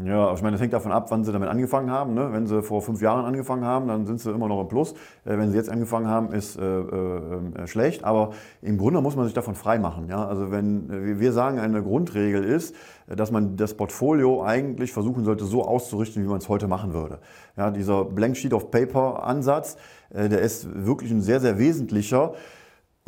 Ja, 0.04 0.34
ich 0.34 0.42
meine, 0.42 0.52
das 0.52 0.60
hängt 0.60 0.74
davon 0.74 0.92
ab, 0.92 1.06
wann 1.10 1.24
sie 1.24 1.32
damit 1.32 1.48
angefangen 1.48 1.90
haben. 1.90 2.12
Ne? 2.12 2.28
Wenn 2.30 2.46
sie 2.46 2.62
vor 2.62 2.82
fünf 2.82 3.00
Jahren 3.00 3.24
angefangen 3.24 3.64
haben, 3.64 3.88
dann 3.88 4.04
sind 4.04 4.20
sie 4.20 4.30
immer 4.30 4.46
noch 4.46 4.60
im 4.60 4.68
Plus. 4.68 4.92
Äh, 5.24 5.38
wenn 5.38 5.50
sie 5.50 5.56
jetzt 5.56 5.70
angefangen 5.70 6.06
haben, 6.06 6.32
ist 6.32 6.58
äh, 6.58 6.80
äh, 6.80 7.66
schlecht. 7.66 8.04
Aber 8.04 8.32
im 8.60 8.76
Grunde 8.76 9.00
muss 9.00 9.16
man 9.16 9.24
sich 9.24 9.32
davon 9.32 9.54
freimachen. 9.54 10.08
Ja? 10.10 10.26
Also 10.26 10.50
wenn 10.50 10.90
äh, 10.90 11.18
wir 11.18 11.32
sagen, 11.32 11.58
eine 11.58 11.82
Grundregel 11.82 12.44
ist, 12.44 12.74
dass 13.06 13.30
man 13.30 13.56
das 13.56 13.72
Portfolio 13.74 14.42
eigentlich 14.42 14.92
versuchen 14.92 15.24
sollte, 15.24 15.46
so 15.46 15.64
auszurichten, 15.64 16.22
wie 16.22 16.28
man 16.28 16.38
es 16.38 16.48
heute 16.50 16.68
machen 16.68 16.92
würde. 16.92 17.20
Ja, 17.56 17.70
dieser 17.70 18.04
Blank 18.04 18.36
Sheet 18.36 18.52
of 18.52 18.70
Paper 18.70 19.24
Ansatz, 19.24 19.78
äh, 20.10 20.28
der 20.28 20.40
ist 20.40 20.68
wirklich 20.84 21.10
ein 21.10 21.22
sehr, 21.22 21.40
sehr 21.40 21.58
wesentlicher 21.58 22.34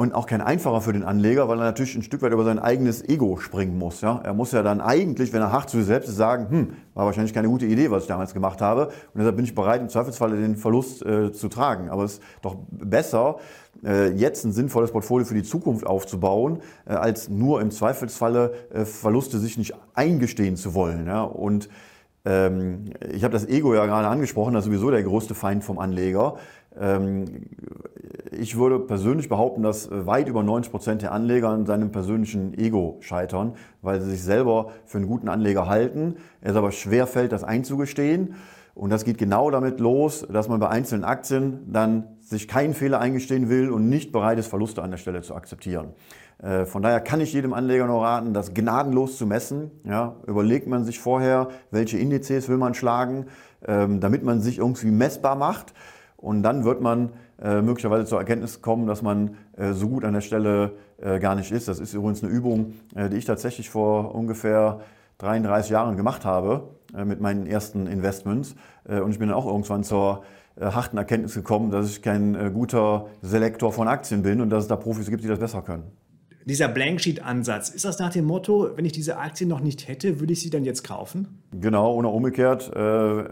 und 0.01 0.15
auch 0.15 0.27
kein 0.27 0.41
einfacher 0.41 0.81
für 0.81 0.93
den 0.93 1.03
Anleger, 1.03 1.49
weil 1.49 1.59
er 1.59 1.65
natürlich 1.65 1.97
ein 1.97 2.05
Stück 2.05 2.23
weit 2.23 2.33
über 2.33 2.45
sein 2.45 2.61
eigenes 2.61 3.03
Ego 3.09 3.37
springen 3.39 3.77
muss. 3.79 4.01
Ja? 4.01 4.21
Er 4.23 4.33
muss 4.33 4.53
ja 4.53 4.63
dann 4.63 4.81
eigentlich, 4.81 5.33
wenn 5.33 5.43
er 5.43 5.51
hart 5.51 5.69
zu 5.71 5.79
sich 5.79 5.87
selbst 5.87 6.09
ist, 6.09 6.15
sagen, 6.15 6.47
hm, 6.49 6.77
war 6.95 7.05
wahrscheinlich 7.07 7.35
keine 7.35 7.49
gute 7.49 7.67
Idee, 7.67 7.91
was 7.91 8.05
ich 8.05 8.09
damals 8.09 8.33
gemacht 8.33 8.61
habe. 8.61 8.87
Und 8.87 9.17
deshalb 9.17 9.35
bin 9.35 9.45
ich 9.45 9.57
bereit, 9.57 9.81
im 9.81 9.89
Zweifelsfalle 9.89 10.37
den 10.37 10.55
Verlust 10.57 11.05
äh, 11.05 11.33
zu 11.33 11.49
tragen. 11.49 11.91
Aber 11.91 12.05
es 12.05 12.13
ist 12.13 12.23
doch 12.43 12.59
besser, 12.71 13.39
äh, 13.85 14.13
jetzt 14.13 14.45
ein 14.45 14.53
sinnvolles 14.53 14.93
Portfolio 14.93 15.27
für 15.27 15.35
die 15.35 15.43
Zukunft 15.43 15.85
aufzubauen, 15.85 16.61
äh, 16.87 16.93
als 16.93 17.29
nur 17.29 17.61
im 17.61 17.73
Zweifelsfalle 17.73 18.53
äh, 18.73 18.85
Verluste 18.85 19.41
sich 19.41 19.59
nicht 19.59 19.75
eingestehen 19.95 20.55
zu 20.55 20.75
wollen. 20.75 21.09
Ja? 21.09 21.23
Und 21.23 21.69
ähm, 22.25 22.93
ich 23.13 23.25
habe 23.25 23.33
das 23.33 23.49
Ego 23.49 23.75
ja 23.75 23.85
gerade 23.87 24.07
angesprochen, 24.07 24.55
das 24.55 24.65
ist 24.65 24.71
sowieso 24.71 24.93
der 24.93 25.03
größte 25.03 25.35
Feind 25.35 25.65
vom 25.65 25.81
Anleger. 25.81 26.37
Ähm, 26.77 27.25
ich 28.31 28.57
würde 28.57 28.79
persönlich 28.79 29.29
behaupten, 29.29 29.63
dass 29.63 29.89
weit 29.91 30.29
über 30.29 30.43
90 30.43 30.71
Prozent 30.71 31.03
der 31.03 31.13
Anleger 31.13 31.49
an 31.49 31.67
seinem 31.67 31.91
persönlichen 31.91 32.57
Ego 32.57 32.99
scheitern, 33.01 33.55
weil 33.83 34.01
sie 34.01 34.11
sich 34.11 34.23
selber 34.23 34.73
für 34.85 34.99
einen 34.99 35.07
guten 35.07 35.29
Anleger 35.29 35.67
halten. 35.67 36.17
Es 36.41 36.57
aber 36.57 36.73
schwer 36.73 37.07
fällt, 37.07 37.33
das 37.33 37.45
einzugestehen. 37.45 38.35
Und 38.75 38.91
das 38.91 39.05
geht 39.05 39.19
genau 39.19 39.51
damit 39.51 39.81
los, 39.81 40.25
dass 40.31 40.49
man 40.49 40.61
bei 40.61 40.69
einzelnen 40.69 41.03
Aktien 41.03 41.67
dann 41.73 42.17
sich 42.21 42.47
keinen 42.47 42.75
Fehler 42.75 43.01
eingestehen 43.01 43.49
will 43.49 43.71
und 43.71 43.89
nicht 43.89 44.13
bereit 44.13 44.39
ist, 44.39 44.47
Verluste 44.47 44.83
an 44.83 44.93
der 44.93 44.99
Stelle 44.99 45.21
zu 45.23 45.35
akzeptieren. 45.35 45.95
Äh, 46.41 46.65
von 46.65 46.83
daher 46.83 47.01
kann 47.01 47.21
ich 47.21 47.33
jedem 47.33 47.55
Anleger 47.55 47.87
nur 47.87 48.03
raten, 48.03 48.35
das 48.35 48.55
gnadenlos 48.55 49.19
zu 49.19 49.27
messen. 49.27 49.73
Ja, 49.83 50.15
überlegt 50.29 50.69
man 50.69 50.85
sich 50.85 51.01
vorher, 51.01 51.49
welche 51.73 51.99
Indizes 51.99 52.49
will 52.49 52.57
man 52.57 52.75
schlagen, 52.75 53.27
ähm, 53.67 53.99
damit 53.99 54.23
man 54.23 54.41
sich 54.41 54.59
irgendwie 54.59 54.93
messbar 54.93 55.35
macht. 55.35 55.75
Und 56.21 56.43
dann 56.43 56.65
wird 56.65 56.81
man 56.81 57.11
äh, 57.41 57.63
möglicherweise 57.63 58.05
zur 58.05 58.19
Erkenntnis 58.19 58.61
kommen, 58.61 58.87
dass 58.87 59.03
man 59.03 59.37
äh, 59.57 59.73
so 59.73 59.89
gut 59.89 60.05
an 60.05 60.15
der 60.15 60.21
Stelle 60.21 60.73
äh, 61.01 61.21
gar 61.21 61.37
nicht 61.37 61.53
ist. 61.53 61.69
Das 61.69 61.79
ist 61.79 61.95
übrigens 61.95 62.25
eine 62.25 62.33
Übung, 62.33 62.75
äh, 62.97 63.09
die 63.09 63.17
ich 63.17 63.25
tatsächlich 63.25 63.71
vor 63.71 64.15
ungefähr 64.17 64.81
33 65.19 65.71
Jahren 65.71 65.97
gemacht 65.97 66.25
habe 66.25 66.71
äh, 66.97 67.05
mit 67.05 67.21
meinen 67.21 67.47
ersten 67.47 67.87
Investments. 67.87 68.57
Äh, 68.89 69.01
und 69.01 69.13
ich 69.13 69.21
bin 69.21 69.29
dann 69.29 69.37
auch 69.37 69.47
irgendwann 69.47 69.85
zur 69.85 70.23
harten 70.61 70.99
Erkenntnis 70.99 71.35
gekommen, 71.35 71.71
dass 71.71 71.89
ich 71.89 72.03
kein 72.03 72.53
guter 72.53 73.07
Selektor 73.23 73.73
von 73.73 73.87
Aktien 73.87 74.25
bin 74.25 74.41
und 74.41 74.51
dass 74.51 74.65
es 74.65 74.69
da 74.69 74.75
Profis 74.75 75.09
gibt, 75.09 75.23
die 75.23 75.29
das 75.29 75.39
besser 75.39 75.63
können. 75.63 75.85
Dieser 76.45 76.69
Blanksheet-Ansatz, 76.69 77.69
ist 77.69 77.85
das 77.85 77.99
nach 77.99 78.13
dem 78.13 78.25
Motto, 78.25 78.71
wenn 78.77 78.85
ich 78.85 78.93
diese 78.93 79.19
Aktien 79.19 79.51
noch 79.51 79.61
nicht 79.61 79.87
hätte, 79.87 80.19
würde 80.21 80.33
ich 80.33 80.41
sie 80.41 80.51
dann 80.51 80.65
jetzt 80.65 80.83
kaufen? 80.83 81.43
Genau, 81.53 81.95
oder 81.95 82.11
umgekehrt, 82.11 82.73
äh, 82.75 82.81
äh, 82.81 83.27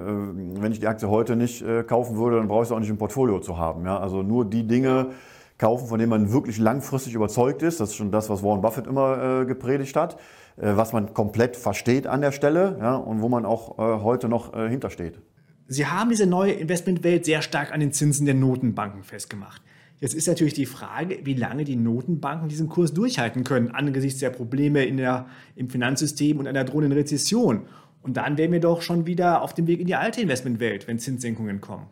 wenn 0.60 0.72
ich 0.72 0.80
die 0.80 0.86
Aktie 0.86 1.08
heute 1.08 1.34
nicht 1.34 1.62
äh, 1.62 1.82
kaufen 1.82 2.16
würde, 2.18 2.36
dann 2.36 2.48
brauche 2.48 2.62
ich 2.62 2.68
sie 2.68 2.74
auch 2.74 2.80
nicht 2.80 2.90
im 2.90 2.98
Portfolio 2.98 3.40
zu 3.40 3.56
haben. 3.56 3.86
Ja? 3.86 3.98
Also 3.98 4.22
nur 4.22 4.44
die 4.44 4.66
Dinge 4.66 5.12
kaufen, 5.58 5.88
von 5.88 5.98
denen 5.98 6.10
man 6.10 6.32
wirklich 6.32 6.58
langfristig 6.58 7.14
überzeugt 7.14 7.62
ist. 7.62 7.80
Das 7.80 7.90
ist 7.90 7.96
schon 7.96 8.10
das, 8.10 8.28
was 8.28 8.42
Warren 8.42 8.60
Buffett 8.60 8.86
immer 8.86 9.42
äh, 9.42 9.46
gepredigt 9.46 9.96
hat, 9.96 10.16
äh, 10.56 10.76
was 10.76 10.92
man 10.92 11.14
komplett 11.14 11.56
versteht 11.56 12.06
an 12.06 12.20
der 12.20 12.32
Stelle 12.32 12.76
ja? 12.78 12.96
und 12.96 13.22
wo 13.22 13.28
man 13.28 13.46
auch 13.46 13.78
äh, 13.78 14.02
heute 14.02 14.28
noch 14.28 14.54
hintersteht. 14.68 15.20
Sie 15.68 15.86
haben 15.86 16.10
diese 16.10 16.26
neue 16.26 16.52
Investmentwelt 16.52 17.24
sehr 17.24 17.42
stark 17.42 17.72
an 17.72 17.80
den 17.80 17.92
Zinsen 17.92 18.24
der 18.24 18.34
Notenbanken 18.34 19.02
festgemacht. 19.02 19.62
Jetzt 19.98 20.14
ist 20.14 20.28
natürlich 20.28 20.54
die 20.54 20.66
Frage, 20.66 21.20
wie 21.24 21.34
lange 21.34 21.64
die 21.64 21.76
Notenbanken 21.76 22.48
diesen 22.48 22.68
Kurs 22.68 22.92
durchhalten 22.92 23.44
können 23.44 23.70
angesichts 23.70 24.20
der 24.20 24.30
Probleme 24.30 24.84
in 24.84 24.98
der, 24.98 25.26
im 25.54 25.70
Finanzsystem 25.70 26.38
und 26.38 26.46
einer 26.46 26.64
drohenden 26.64 26.92
Rezession. 26.92 27.62
Und 28.02 28.16
dann 28.18 28.36
wären 28.36 28.52
wir 28.52 28.60
doch 28.60 28.82
schon 28.82 29.06
wieder 29.06 29.42
auf 29.42 29.54
dem 29.54 29.66
Weg 29.66 29.80
in 29.80 29.86
die 29.86 29.94
alte 29.94 30.20
Investmentwelt, 30.20 30.86
wenn 30.86 30.98
Zinssenkungen 30.98 31.60
kommen. 31.60 31.86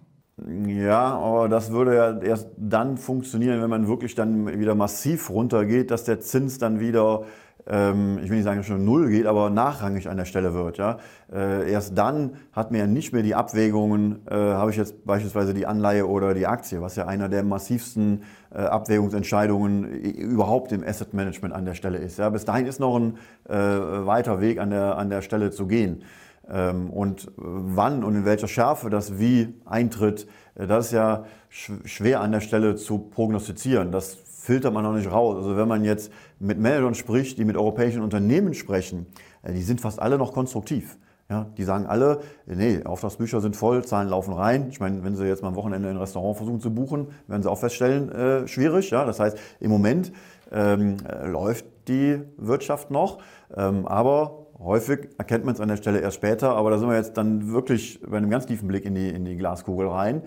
Ja, 0.66 1.14
aber 1.14 1.48
das 1.48 1.70
würde 1.70 1.94
ja 1.94 2.20
erst 2.20 2.48
dann 2.56 2.98
funktionieren, 2.98 3.62
wenn 3.62 3.70
man 3.70 3.86
wirklich 3.86 4.16
dann 4.16 4.58
wieder 4.58 4.74
massiv 4.74 5.30
runtergeht, 5.30 5.92
dass 5.92 6.04
der 6.04 6.20
Zins 6.20 6.58
dann 6.58 6.80
wieder 6.80 7.24
ich 7.66 7.72
will 7.72 8.36
nicht 8.36 8.44
sagen, 8.44 8.62
schon 8.62 8.84
null 8.84 9.08
geht, 9.08 9.24
aber 9.24 9.48
nachrangig 9.48 10.08
an 10.08 10.18
der 10.18 10.26
Stelle 10.26 10.52
wird. 10.52 10.76
Ja? 10.76 10.98
Äh, 11.32 11.70
erst 11.70 11.96
dann 11.96 12.36
hat 12.52 12.70
man 12.70 12.80
ja 12.80 12.86
nicht 12.86 13.14
mehr 13.14 13.22
die 13.22 13.34
Abwägungen, 13.34 14.20
äh, 14.28 14.34
habe 14.34 14.70
ich 14.70 14.76
jetzt 14.76 15.06
beispielsweise 15.06 15.54
die 15.54 15.64
Anleihe 15.64 16.06
oder 16.06 16.34
die 16.34 16.46
Aktie, 16.46 16.82
was 16.82 16.96
ja 16.96 17.06
einer 17.06 17.30
der 17.30 17.42
massivsten 17.42 18.22
äh, 18.54 18.58
Abwägungsentscheidungen 18.58 19.84
überhaupt 19.84 20.72
im 20.72 20.84
Asset 20.84 21.14
Management 21.14 21.54
an 21.54 21.64
der 21.64 21.74
Stelle 21.74 21.96
ist. 21.96 22.18
Ja? 22.18 22.28
Bis 22.28 22.44
dahin 22.44 22.66
ist 22.66 22.80
noch 22.80 22.96
ein 22.98 23.16
äh, 23.48 23.54
weiter 23.54 24.42
Weg 24.42 24.58
an 24.58 24.68
der, 24.68 24.98
an 24.98 25.08
der 25.08 25.22
Stelle 25.22 25.50
zu 25.50 25.66
gehen. 25.66 26.02
Ähm, 26.50 26.90
und 26.90 27.32
wann 27.36 28.04
und 28.04 28.14
in 28.14 28.24
welcher 28.24 28.48
Schärfe 28.48 28.90
das 28.90 29.18
wie 29.18 29.54
eintritt, 29.64 30.26
äh, 30.54 30.66
das 30.66 30.86
ist 30.86 30.92
ja 30.92 31.24
schwer 31.48 32.20
an 32.20 32.32
der 32.32 32.40
Stelle 32.40 32.76
zu 32.76 32.98
prognostizieren. 32.98 33.92
Das 33.92 34.23
filtert 34.44 34.74
man 34.74 34.84
noch 34.84 34.92
nicht 34.92 35.10
raus. 35.10 35.36
Also 35.36 35.56
wenn 35.56 35.66
man 35.66 35.84
jetzt 35.84 36.12
mit 36.38 36.58
Managern 36.58 36.94
spricht, 36.94 37.38
die 37.38 37.46
mit 37.46 37.56
europäischen 37.56 38.02
Unternehmen 38.02 38.52
sprechen, 38.52 39.06
äh, 39.42 39.54
die 39.54 39.62
sind 39.62 39.80
fast 39.80 40.00
alle 40.00 40.18
noch 40.18 40.34
konstruktiv. 40.34 40.98
Ja, 41.30 41.46
die 41.56 41.64
sagen 41.64 41.86
alle, 41.86 42.20
nee, 42.44 42.84
Auftragsbücher 42.84 43.40
sind 43.40 43.56
voll, 43.56 43.82
Zahlen 43.86 44.10
laufen 44.10 44.34
rein. 44.34 44.66
Ich 44.68 44.78
meine, 44.78 45.02
wenn 45.02 45.16
Sie 45.16 45.24
jetzt 45.24 45.40
mal 45.40 45.48
am 45.48 45.56
Wochenende 45.56 45.88
ein 45.88 45.96
Restaurant 45.96 46.36
versuchen 46.36 46.60
zu 46.60 46.74
buchen, 46.74 47.08
werden 47.26 47.42
Sie 47.42 47.50
auch 47.50 47.58
feststellen, 47.58 48.12
äh, 48.12 48.46
schwierig. 48.46 48.90
Ja? 48.90 49.06
Das 49.06 49.18
heißt, 49.18 49.38
im 49.60 49.70
Moment 49.70 50.12
ähm, 50.52 50.98
äh, 51.08 51.26
läuft 51.26 51.64
die 51.88 52.20
Wirtschaft 52.36 52.90
noch, 52.90 53.20
ähm, 53.56 53.86
aber 53.86 54.48
häufig 54.58 55.08
erkennt 55.16 55.46
man 55.46 55.54
es 55.54 55.60
an 55.62 55.68
der 55.68 55.78
Stelle 55.78 56.00
erst 56.00 56.16
später. 56.16 56.54
Aber 56.54 56.68
da 56.68 56.76
sind 56.76 56.90
wir 56.90 56.96
jetzt 56.96 57.16
dann 57.16 57.50
wirklich 57.50 57.98
bei 58.06 58.18
einem 58.18 58.28
ganz 58.28 58.44
tiefen 58.44 58.68
Blick 58.68 58.84
in 58.84 58.94
die, 58.94 59.08
in 59.08 59.24
die 59.24 59.36
Glaskugel 59.38 59.88
rein. 59.88 60.20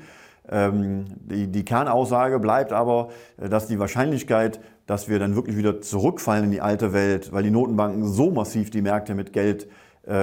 Ähm, 0.49 1.05
die, 1.17 1.47
die 1.47 1.65
Kernaussage 1.65 2.39
bleibt 2.39 2.73
aber, 2.73 3.09
äh, 3.37 3.49
dass 3.49 3.67
die 3.67 3.79
Wahrscheinlichkeit, 3.79 4.59
dass 4.85 5.09
wir 5.09 5.19
dann 5.19 5.35
wirklich 5.35 5.57
wieder 5.57 5.81
zurückfallen 5.81 6.45
in 6.45 6.51
die 6.51 6.61
alte 6.61 6.93
Welt, 6.93 7.33
weil 7.33 7.43
die 7.43 7.51
Notenbanken 7.51 8.05
so 8.05 8.31
massiv 8.31 8.69
die 8.69 8.81
Märkte 8.81 9.15
mit 9.15 9.33
Geld 9.33 9.65
äh, 9.65 9.67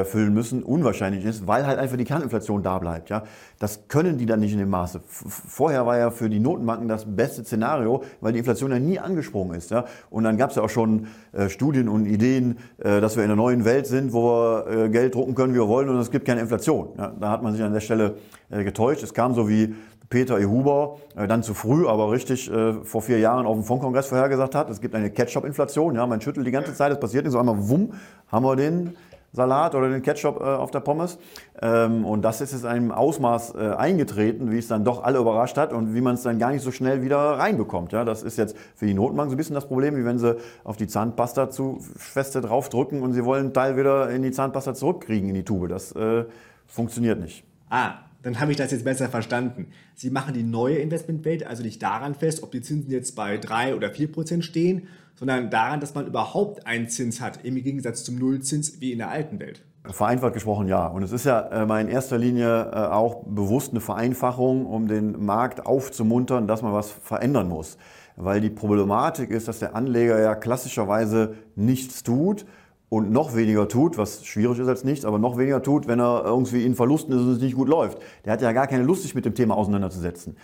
füllen 0.04 0.32
müssen, 0.32 0.62
unwahrscheinlich 0.62 1.24
ist, 1.24 1.46
weil 1.46 1.66
halt 1.66 1.78
einfach 1.78 1.96
die 1.96 2.04
Kerninflation 2.04 2.62
da 2.62 2.78
bleibt. 2.78 3.10
Ja? 3.10 3.24
Das 3.58 3.86
können 3.88 4.16
die 4.16 4.24
dann 4.24 4.40
nicht 4.40 4.52
in 4.52 4.58
dem 4.58 4.70
Maße. 4.70 5.00
Vorher 5.06 5.84
war 5.84 5.98
ja 5.98 6.10
für 6.10 6.30
die 6.30 6.40
Notenbanken 6.40 6.88
das 6.88 7.04
beste 7.04 7.44
Szenario, 7.44 8.02
weil 8.20 8.32
die 8.32 8.38
Inflation 8.38 8.70
ja 8.70 8.78
nie 8.78 8.98
angesprungen 8.98 9.56
ist. 9.56 9.70
Ja? 9.70 9.84
Und 10.08 10.24
dann 10.24 10.38
gab 10.38 10.50
es 10.50 10.56
ja 10.56 10.62
auch 10.62 10.70
schon 10.70 11.08
äh, 11.32 11.48
Studien 11.48 11.88
und 11.88 12.06
Ideen, 12.06 12.58
äh, 12.78 13.00
dass 13.00 13.16
wir 13.16 13.24
in 13.24 13.30
einer 13.30 13.36
neuen 13.36 13.64
Welt 13.64 13.86
sind, 13.86 14.12
wo 14.12 14.24
wir 14.24 14.66
äh, 14.68 14.88
Geld 14.88 15.14
drucken 15.14 15.34
können, 15.34 15.52
wie 15.52 15.58
wir 15.58 15.68
wollen 15.68 15.88
und 15.88 15.98
es 15.98 16.10
gibt 16.10 16.24
keine 16.24 16.40
Inflation. 16.40 16.88
Ja? 16.96 17.12
Da 17.20 17.30
hat 17.30 17.42
man 17.42 17.52
sich 17.52 17.62
an 17.62 17.72
der 17.72 17.80
Stelle 17.80 18.14
äh, 18.50 18.64
getäuscht. 18.64 19.02
Es 19.02 19.12
kam 19.12 19.34
so 19.34 19.48
wie 19.48 19.74
Peter 20.08 20.38
E. 20.38 20.44
Huber 20.44 20.98
äh, 21.16 21.26
dann 21.26 21.42
zu 21.42 21.54
früh, 21.54 21.86
aber 21.86 22.10
richtig 22.12 22.50
äh, 22.50 22.74
vor 22.84 23.02
vier 23.02 23.18
Jahren 23.18 23.46
auf 23.46 23.56
dem 23.56 23.64
Fondkongress 23.64 24.06
vorhergesagt 24.06 24.54
hat, 24.54 24.70
es 24.70 24.80
gibt 24.80 24.94
eine 24.94 25.10
Ketchup-Inflation. 25.10 25.96
Ja, 25.96 26.06
man 26.06 26.20
schüttelt 26.20 26.46
die 26.46 26.50
ganze 26.50 26.74
Zeit, 26.74 26.92
es 26.92 27.00
passiert 27.00 27.24
nicht 27.24 27.32
so 27.32 27.38
einmal, 27.38 27.68
wumm, 27.68 27.92
haben 28.28 28.44
wir 28.44 28.56
den 28.56 28.96
Salat 29.34 29.74
oder 29.74 29.90
den 29.90 30.00
Ketchup 30.00 30.40
äh, 30.40 30.44
auf 30.44 30.70
der 30.70 30.80
Pommes. 30.80 31.18
Ähm, 31.60 32.04
und 32.06 32.22
das 32.22 32.40
ist 32.40 32.52
jetzt 32.52 32.62
in 32.62 32.68
einem 32.68 32.92
Ausmaß 32.92 33.54
äh, 33.56 33.74
eingetreten, 33.76 34.50
wie 34.50 34.58
es 34.58 34.68
dann 34.68 34.84
doch 34.84 35.02
alle 35.02 35.18
überrascht 35.18 35.58
hat 35.58 35.72
und 35.72 35.94
wie 35.94 36.00
man 36.00 36.14
es 36.14 36.22
dann 36.22 36.38
gar 36.38 36.52
nicht 36.52 36.62
so 36.62 36.70
schnell 36.70 37.02
wieder 37.02 37.18
reinbekommt. 37.18 37.92
Ja, 37.92 38.04
das 38.04 38.22
ist 38.22 38.38
jetzt 38.38 38.56
für 38.76 38.86
die 38.86 38.94
Notenbank 38.94 39.30
so 39.30 39.34
ein 39.34 39.36
bisschen 39.36 39.54
das 39.54 39.66
Problem, 39.66 39.96
wie 39.96 40.04
wenn 40.04 40.18
sie 40.18 40.36
auf 40.62 40.76
die 40.76 40.86
Zahnpasta 40.86 41.50
zu 41.50 41.80
feste 41.96 42.40
draufdrücken 42.40 43.02
und 43.02 43.12
sie 43.12 43.24
wollen 43.24 43.46
einen 43.46 43.52
Teil 43.52 43.76
wieder 43.76 44.08
in 44.10 44.22
die 44.22 44.30
Zahnpasta 44.30 44.74
zurückkriegen 44.74 45.28
in 45.28 45.34
die 45.34 45.44
Tube. 45.44 45.68
Das 45.68 45.92
äh, 45.92 46.24
funktioniert 46.66 47.20
nicht. 47.20 47.44
Ah, 47.70 47.94
dann 48.24 48.40
habe 48.40 48.50
ich 48.50 48.56
das 48.56 48.72
jetzt 48.72 48.84
besser 48.84 49.08
verstanden. 49.08 49.68
Sie 49.94 50.10
machen 50.10 50.34
die 50.34 50.42
neue 50.42 50.76
Investmentwelt 50.76 51.46
also 51.46 51.62
nicht 51.62 51.82
daran 51.82 52.14
fest, 52.14 52.42
ob 52.42 52.50
die 52.50 52.62
Zinsen 52.62 52.90
jetzt 52.90 53.14
bei 53.14 53.36
3 53.36 53.76
oder 53.76 53.90
4 53.90 54.10
Prozent 54.10 54.44
stehen, 54.44 54.88
sondern 55.14 55.50
daran, 55.50 55.80
dass 55.80 55.94
man 55.94 56.06
überhaupt 56.06 56.66
einen 56.66 56.88
Zins 56.88 57.20
hat, 57.20 57.44
im 57.44 57.54
Gegensatz 57.56 58.02
zum 58.02 58.16
Nullzins 58.16 58.80
wie 58.80 58.92
in 58.92 58.98
der 58.98 59.10
alten 59.10 59.38
Welt. 59.38 59.62
Vereinfacht 59.84 60.32
gesprochen 60.32 60.66
ja. 60.66 60.86
Und 60.86 61.02
es 61.02 61.12
ist 61.12 61.26
ja 61.26 61.40
äh, 61.40 61.80
in 61.82 61.88
erster 61.88 62.16
Linie 62.16 62.70
äh, 62.72 62.74
auch 62.74 63.24
bewusst 63.26 63.72
eine 63.72 63.80
Vereinfachung, 63.80 64.64
um 64.64 64.88
den 64.88 65.22
Markt 65.22 65.66
aufzumuntern, 65.66 66.46
dass 66.46 66.62
man 66.62 66.72
was 66.72 66.90
verändern 66.90 67.50
muss. 67.50 67.76
Weil 68.16 68.40
die 68.40 68.48
Problematik 68.48 69.30
ist, 69.30 69.48
dass 69.48 69.58
der 69.58 69.76
Anleger 69.76 70.18
ja 70.18 70.34
klassischerweise 70.34 71.34
nichts 71.56 72.02
tut 72.02 72.46
und 72.94 73.10
noch 73.10 73.34
weniger 73.34 73.66
tut, 73.66 73.98
was 73.98 74.24
schwierig 74.24 74.60
ist 74.60 74.68
als 74.68 74.84
nichts, 74.84 75.04
aber 75.04 75.18
noch 75.18 75.36
weniger 75.36 75.60
tut, 75.60 75.88
wenn 75.88 75.98
er 75.98 76.22
irgendwie 76.24 76.64
in 76.64 76.76
Verlusten 76.76 77.12
ist 77.12 77.22
und 77.22 77.32
es 77.32 77.40
nicht 77.40 77.56
gut 77.56 77.68
läuft. 77.68 77.98
Der 78.24 78.32
hat 78.32 78.40
ja 78.40 78.52
gar 78.52 78.68
keine 78.68 78.84
Lust, 78.84 79.02
sich 79.02 79.16
mit 79.16 79.24
dem 79.24 79.34
Thema 79.34 79.56
auseinanderzusetzen. 79.56 80.36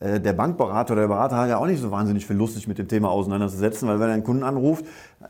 Äh, 0.00 0.20
der 0.20 0.32
Bankberater 0.32 0.92
oder 0.92 1.02
der 1.02 1.08
Berater 1.08 1.36
hat 1.36 1.48
ja 1.48 1.58
auch 1.58 1.66
nicht 1.66 1.80
so 1.80 1.90
wahnsinnig 1.90 2.26
viel 2.26 2.36
Lust, 2.36 2.54
sich 2.54 2.68
mit 2.68 2.78
dem 2.78 2.88
Thema 2.88 3.10
auseinanderzusetzen, 3.10 3.88
weil 3.88 3.98
wenn 3.98 4.08
er 4.08 4.14
einen 4.14 4.24
Kunden 4.24 4.44
anruft, 4.44 4.84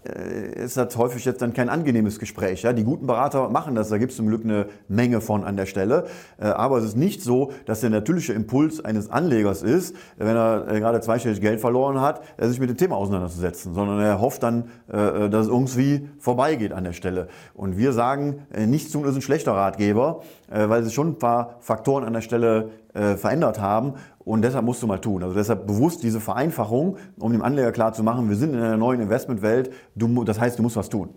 äh, 0.04 0.64
ist 0.64 0.76
das 0.76 0.96
häufig 0.96 1.24
jetzt 1.24 1.40
dann 1.40 1.54
kein 1.54 1.68
angenehmes 1.68 2.18
Gespräch. 2.18 2.62
Ja? 2.62 2.72
Die 2.72 2.84
guten 2.84 3.06
Berater 3.06 3.48
machen 3.48 3.74
das, 3.74 3.88
da 3.88 3.98
gibt 3.98 4.10
es 4.10 4.16
zum 4.16 4.26
Glück 4.26 4.44
eine 4.44 4.66
Menge 4.88 5.20
von 5.20 5.44
an 5.44 5.56
der 5.56 5.66
Stelle. 5.66 6.06
Äh, 6.38 6.48
aber 6.48 6.78
es 6.78 6.84
ist 6.84 6.96
nicht 6.96 7.22
so, 7.22 7.52
dass 7.64 7.80
der 7.80 7.90
natürliche 7.90 8.34
Impuls 8.34 8.84
eines 8.84 9.10
Anlegers 9.10 9.62
ist, 9.62 9.96
wenn 10.18 10.36
er 10.36 10.66
gerade 10.66 11.00
zweistellig 11.00 11.40
Geld 11.40 11.60
verloren 11.60 12.00
hat, 12.00 12.20
sich 12.38 12.60
mit 12.60 12.68
dem 12.68 12.76
Thema 12.76 12.96
auseinanderzusetzen, 12.96 13.74
sondern 13.74 14.00
er 14.00 14.20
hofft 14.20 14.42
dann, 14.42 14.64
dass 14.88 15.46
es 15.46 15.48
irgendwie 15.48 16.08
vorbeigeht 16.18 16.72
an 16.72 16.84
der 16.84 16.92
Stelle. 16.92 17.28
Und 17.54 17.76
wir 17.78 17.92
sagen, 17.92 18.46
nichts 18.66 18.92
tun 18.92 19.04
ist 19.04 19.14
ein 19.14 19.22
schlechter 19.22 19.52
Ratgeber, 19.52 20.22
weil 20.48 20.82
sich 20.82 20.94
schon 20.94 21.08
ein 21.08 21.18
paar 21.18 21.56
Faktoren 21.60 22.04
an 22.04 22.12
der 22.12 22.20
Stelle 22.20 22.70
verändert 22.92 23.60
haben 23.60 23.94
und 24.18 24.42
deshalb 24.42 24.64
musst 24.64 24.82
du 24.82 24.86
mal 24.86 24.98
tun. 24.98 25.22
Also 25.22 25.34
deshalb 25.34 25.66
bewusst 25.66 26.02
diese 26.02 26.20
Vereinfachung, 26.20 26.96
um 27.18 27.32
dem 27.32 27.42
Anleger 27.42 27.72
klar 27.72 27.92
zu 27.92 28.02
machen, 28.02 28.28
wir 28.28 28.36
sind 28.36 28.54
in 28.54 28.60
einer 28.60 28.76
neuen 28.76 29.00
Investmentwelt. 29.00 29.70
Du, 29.94 30.24
das 30.24 30.40
heißt, 30.40 30.58
du 30.58 30.62
musst 30.62 30.76
was 30.76 30.88
tun. 30.88 31.10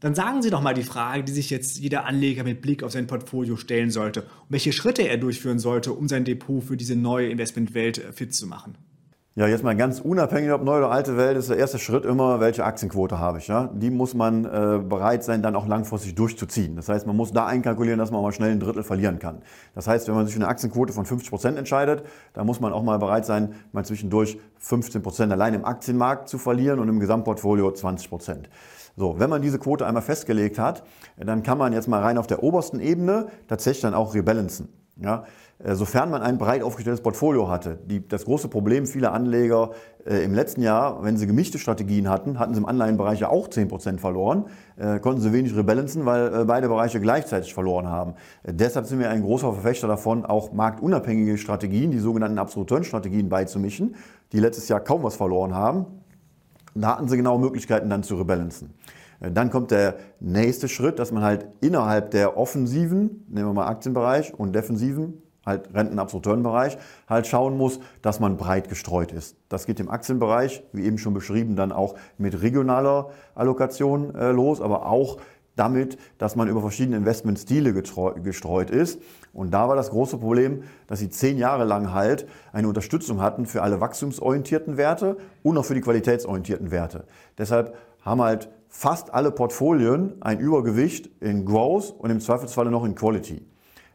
Dann 0.00 0.14
sagen 0.14 0.42
Sie 0.42 0.50
doch 0.50 0.62
mal 0.62 0.74
die 0.74 0.84
Frage, 0.84 1.24
die 1.24 1.32
sich 1.32 1.50
jetzt 1.50 1.78
jeder 1.78 2.06
Anleger 2.06 2.44
mit 2.44 2.62
Blick 2.62 2.84
auf 2.84 2.92
sein 2.92 3.08
Portfolio 3.08 3.56
stellen 3.56 3.90
sollte 3.90 4.22
und 4.22 4.50
welche 4.50 4.72
Schritte 4.72 5.02
er 5.02 5.16
durchführen 5.16 5.58
sollte, 5.58 5.92
um 5.92 6.06
sein 6.06 6.24
Depot 6.24 6.62
für 6.62 6.76
diese 6.76 6.94
neue 6.94 7.28
Investmentwelt 7.28 8.00
fit 8.14 8.32
zu 8.32 8.46
machen. 8.46 8.76
Ja, 9.38 9.46
jetzt 9.46 9.62
mal 9.62 9.76
ganz 9.76 10.00
unabhängig, 10.00 10.50
ob 10.50 10.64
neue 10.64 10.78
oder 10.78 10.90
alte 10.90 11.16
Welt, 11.16 11.36
ist 11.36 11.48
der 11.48 11.58
erste 11.58 11.78
Schritt 11.78 12.04
immer, 12.04 12.40
welche 12.40 12.64
Aktienquote 12.64 13.20
habe 13.20 13.38
ich. 13.38 13.46
Ja? 13.46 13.70
Die 13.72 13.88
muss 13.88 14.12
man 14.12 14.44
äh, 14.44 14.80
bereit 14.82 15.22
sein, 15.22 15.42
dann 15.42 15.54
auch 15.54 15.68
langfristig 15.68 16.16
durchzuziehen. 16.16 16.74
Das 16.74 16.88
heißt, 16.88 17.06
man 17.06 17.14
muss 17.14 17.30
da 17.30 17.46
einkalkulieren, 17.46 18.00
dass 18.00 18.10
man 18.10 18.20
mal 18.20 18.32
schnell 18.32 18.50
ein 18.50 18.58
Drittel 18.58 18.82
verlieren 18.82 19.20
kann. 19.20 19.42
Das 19.76 19.86
heißt, 19.86 20.08
wenn 20.08 20.16
man 20.16 20.26
sich 20.26 20.34
für 20.34 20.40
eine 20.40 20.48
Aktienquote 20.48 20.92
von 20.92 21.06
50 21.06 21.30
Prozent 21.30 21.56
entscheidet, 21.56 22.02
dann 22.32 22.46
muss 22.46 22.58
man 22.58 22.72
auch 22.72 22.82
mal 22.82 22.98
bereit 22.98 23.26
sein, 23.26 23.54
mal 23.70 23.84
zwischendurch 23.84 24.40
15 24.58 25.04
Prozent 25.04 25.30
allein 25.30 25.54
im 25.54 25.64
Aktienmarkt 25.64 26.28
zu 26.28 26.38
verlieren 26.38 26.80
und 26.80 26.88
im 26.88 26.98
Gesamtportfolio 26.98 27.70
20 27.70 28.08
Prozent. 28.08 28.50
So, 28.96 29.20
wenn 29.20 29.30
man 29.30 29.40
diese 29.40 29.60
Quote 29.60 29.86
einmal 29.86 30.02
festgelegt 30.02 30.58
hat, 30.58 30.82
dann 31.16 31.44
kann 31.44 31.58
man 31.58 31.72
jetzt 31.72 31.86
mal 31.86 32.02
rein 32.02 32.18
auf 32.18 32.26
der 32.26 32.42
obersten 32.42 32.80
Ebene 32.80 33.28
tatsächlich 33.46 33.82
dann 33.82 33.94
auch 33.94 34.14
rebalancen. 34.14 34.66
Ja, 35.00 35.24
äh, 35.62 35.76
sofern 35.76 36.10
man 36.10 36.22
ein 36.22 36.38
breit 36.38 36.62
aufgestelltes 36.62 37.02
Portfolio 37.02 37.48
hatte. 37.48 37.78
Die, 37.86 38.06
das 38.06 38.24
große 38.24 38.48
Problem 38.48 38.84
vieler 38.84 39.12
Anleger 39.12 39.70
äh, 40.04 40.24
im 40.24 40.34
letzten 40.34 40.60
Jahr, 40.60 41.04
wenn 41.04 41.16
sie 41.16 41.28
gemischte 41.28 41.60
Strategien 41.60 42.08
hatten, 42.08 42.40
hatten 42.40 42.52
sie 42.52 42.58
im 42.58 42.66
Anleihenbereich 42.66 43.20
ja 43.20 43.28
auch 43.28 43.46
10% 43.46 43.98
verloren, 43.98 44.46
äh, 44.76 44.98
konnten 44.98 45.20
sie 45.20 45.32
wenig 45.32 45.54
rebalancen, 45.54 46.04
weil 46.04 46.34
äh, 46.34 46.44
beide 46.44 46.68
Bereiche 46.68 47.00
gleichzeitig 47.00 47.54
verloren 47.54 47.86
haben. 47.86 48.14
Äh, 48.42 48.54
deshalb 48.54 48.86
sind 48.86 48.98
wir 48.98 49.10
ein 49.10 49.22
großer 49.22 49.52
Verfechter 49.52 49.86
davon, 49.86 50.24
auch 50.24 50.52
marktunabhängige 50.52 51.38
Strategien, 51.38 51.92
die 51.92 51.98
sogenannten 52.00 52.38
Absolut-Strategien 52.38 53.28
beizumischen, 53.28 53.94
die 54.32 54.40
letztes 54.40 54.68
Jahr 54.68 54.80
kaum 54.80 55.04
was 55.04 55.14
verloren 55.14 55.54
haben. 55.54 55.86
Da 56.74 56.96
hatten 56.96 57.08
sie 57.08 57.16
genau 57.16 57.38
Möglichkeiten 57.38 57.88
dann 57.88 58.02
zu 58.02 58.16
rebalancen. 58.16 58.74
Äh, 59.20 59.30
dann 59.30 59.50
kommt 59.50 59.70
der 59.70 59.96
nächste 60.20 60.68
Schritt, 60.68 60.98
dass 60.98 61.12
man 61.12 61.22
halt 61.22 61.46
innerhalb 61.60 62.10
der 62.10 62.36
offensiven, 62.36 63.24
nehmen 63.28 63.48
wir 63.48 63.54
mal 63.54 63.66
Aktienbereich 63.66 64.34
und 64.34 64.54
defensiven, 64.54 65.22
halt 65.44 65.74
Rentenabsorteurenbereich, 65.74 66.78
halt 67.08 67.26
schauen 67.26 67.56
muss, 67.56 67.80
dass 68.02 68.20
man 68.20 68.36
breit 68.36 68.68
gestreut 68.68 69.12
ist. 69.12 69.36
Das 69.48 69.66
geht 69.66 69.80
im 69.80 69.90
Aktienbereich, 69.90 70.62
wie 70.72 70.84
eben 70.84 70.98
schon 70.98 71.14
beschrieben, 71.14 71.56
dann 71.56 71.72
auch 71.72 71.94
mit 72.18 72.42
regionaler 72.42 73.10
Allokation 73.34 74.14
äh, 74.14 74.30
los, 74.30 74.60
aber 74.60 74.86
auch 74.86 75.18
damit, 75.56 75.98
dass 76.18 76.36
man 76.36 76.48
über 76.48 76.60
verschiedene 76.60 76.96
Investmentstile 76.96 77.72
gestreut 77.72 78.70
ist. 78.70 79.00
Und 79.32 79.50
da 79.52 79.68
war 79.68 79.74
das 79.74 79.90
große 79.90 80.18
Problem, 80.18 80.62
dass 80.86 81.00
sie 81.00 81.10
zehn 81.10 81.36
Jahre 81.36 81.64
lang 81.64 81.92
halt 81.92 82.28
eine 82.52 82.68
Unterstützung 82.68 83.20
hatten 83.20 83.44
für 83.44 83.62
alle 83.62 83.80
wachstumsorientierten 83.80 84.76
Werte 84.76 85.16
und 85.42 85.58
auch 85.58 85.64
für 85.64 85.74
die 85.74 85.80
qualitätsorientierten 85.80 86.70
Werte. 86.70 87.04
Deshalb 87.38 87.76
haben 88.02 88.22
halt 88.22 88.48
fast 88.68 89.14
alle 89.14 89.30
Portfolien 89.30 90.14
ein 90.20 90.38
Übergewicht 90.38 91.10
in 91.20 91.44
Growth 91.44 91.94
und 91.98 92.10
im 92.10 92.20
Zweifelsfalle 92.20 92.70
noch 92.70 92.84
in 92.84 92.94
Quality. 92.94 93.42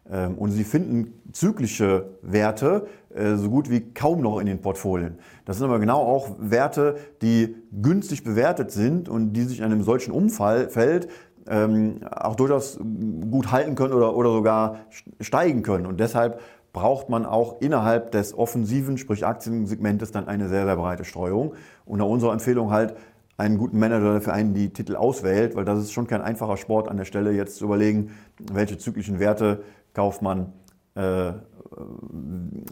Ähm, 0.10 0.38
und 0.38 0.52
Sie 0.52 0.64
finden 0.64 1.22
zyklische 1.32 2.18
Werte 2.22 2.88
äh, 3.14 3.36
so 3.36 3.50
gut 3.50 3.70
wie 3.70 3.94
kaum 3.94 4.22
noch 4.22 4.40
in 4.40 4.48
den 4.48 4.62
Portfolien. 4.62 5.18
Das 5.46 5.58
sind 5.58 5.66
aber 5.66 5.80
genau 5.80 6.02
auch 6.02 6.32
Werte, 6.40 6.98
die 7.22 7.56
günstig 7.72 8.24
bewertet 8.24 8.72
sind 8.72 9.08
und 9.10 9.34
die 9.34 9.44
sich 9.44 9.60
in 9.60 9.66
einem 9.66 9.84
solchen 9.84 10.12
Umfeld 10.12 11.08
ähm, 11.48 12.00
auch 12.10 12.36
durchaus 12.36 12.80
gut 12.80 13.52
halten 13.52 13.76
können 13.76 13.94
oder, 13.94 14.16
oder 14.16 14.32
sogar 14.32 14.78
steigen 15.20 15.62
können. 15.62 15.86
Und 15.86 16.00
deshalb 16.00 16.40
braucht 16.74 17.08
man 17.10 17.26
auch 17.26 17.62
innerhalb 17.62 18.12
des 18.12 18.36
offensiven, 18.36 18.98
sprich 18.98 19.26
Aktiensegmentes, 19.26 20.12
dann 20.12 20.28
eine 20.28 20.50
sehr, 20.50 20.66
sehr 20.66 20.76
breite 20.76 21.06
Streuung. 21.06 21.54
Und 21.86 22.00
nach 22.00 22.08
unserer 22.08 22.34
Empfehlung 22.34 22.72
halt 22.72 22.96
einen 23.38 23.58
guten 23.58 23.80
Manager, 23.80 24.12
der 24.12 24.22
für 24.22 24.34
einen 24.34 24.54
die 24.54 24.70
Titel 24.72 24.96
auswählt, 24.96 25.56
weil 25.56 25.66
das 25.66 25.80
ist 25.80 25.92
schon 25.92 26.08
kein 26.08 26.22
einfacher 26.22 26.58
Sport 26.58 26.88
an 26.88 26.98
der 26.98 27.06
Stelle, 27.06 27.32
jetzt 27.32 27.58
zu 27.58 27.66
überlegen, 27.66 28.12
welche 28.52 28.78
zyklischen 28.78 29.20
Werte 29.20 29.64
kauft 29.94 30.22
man 30.22 30.54
äh, 30.96 31.34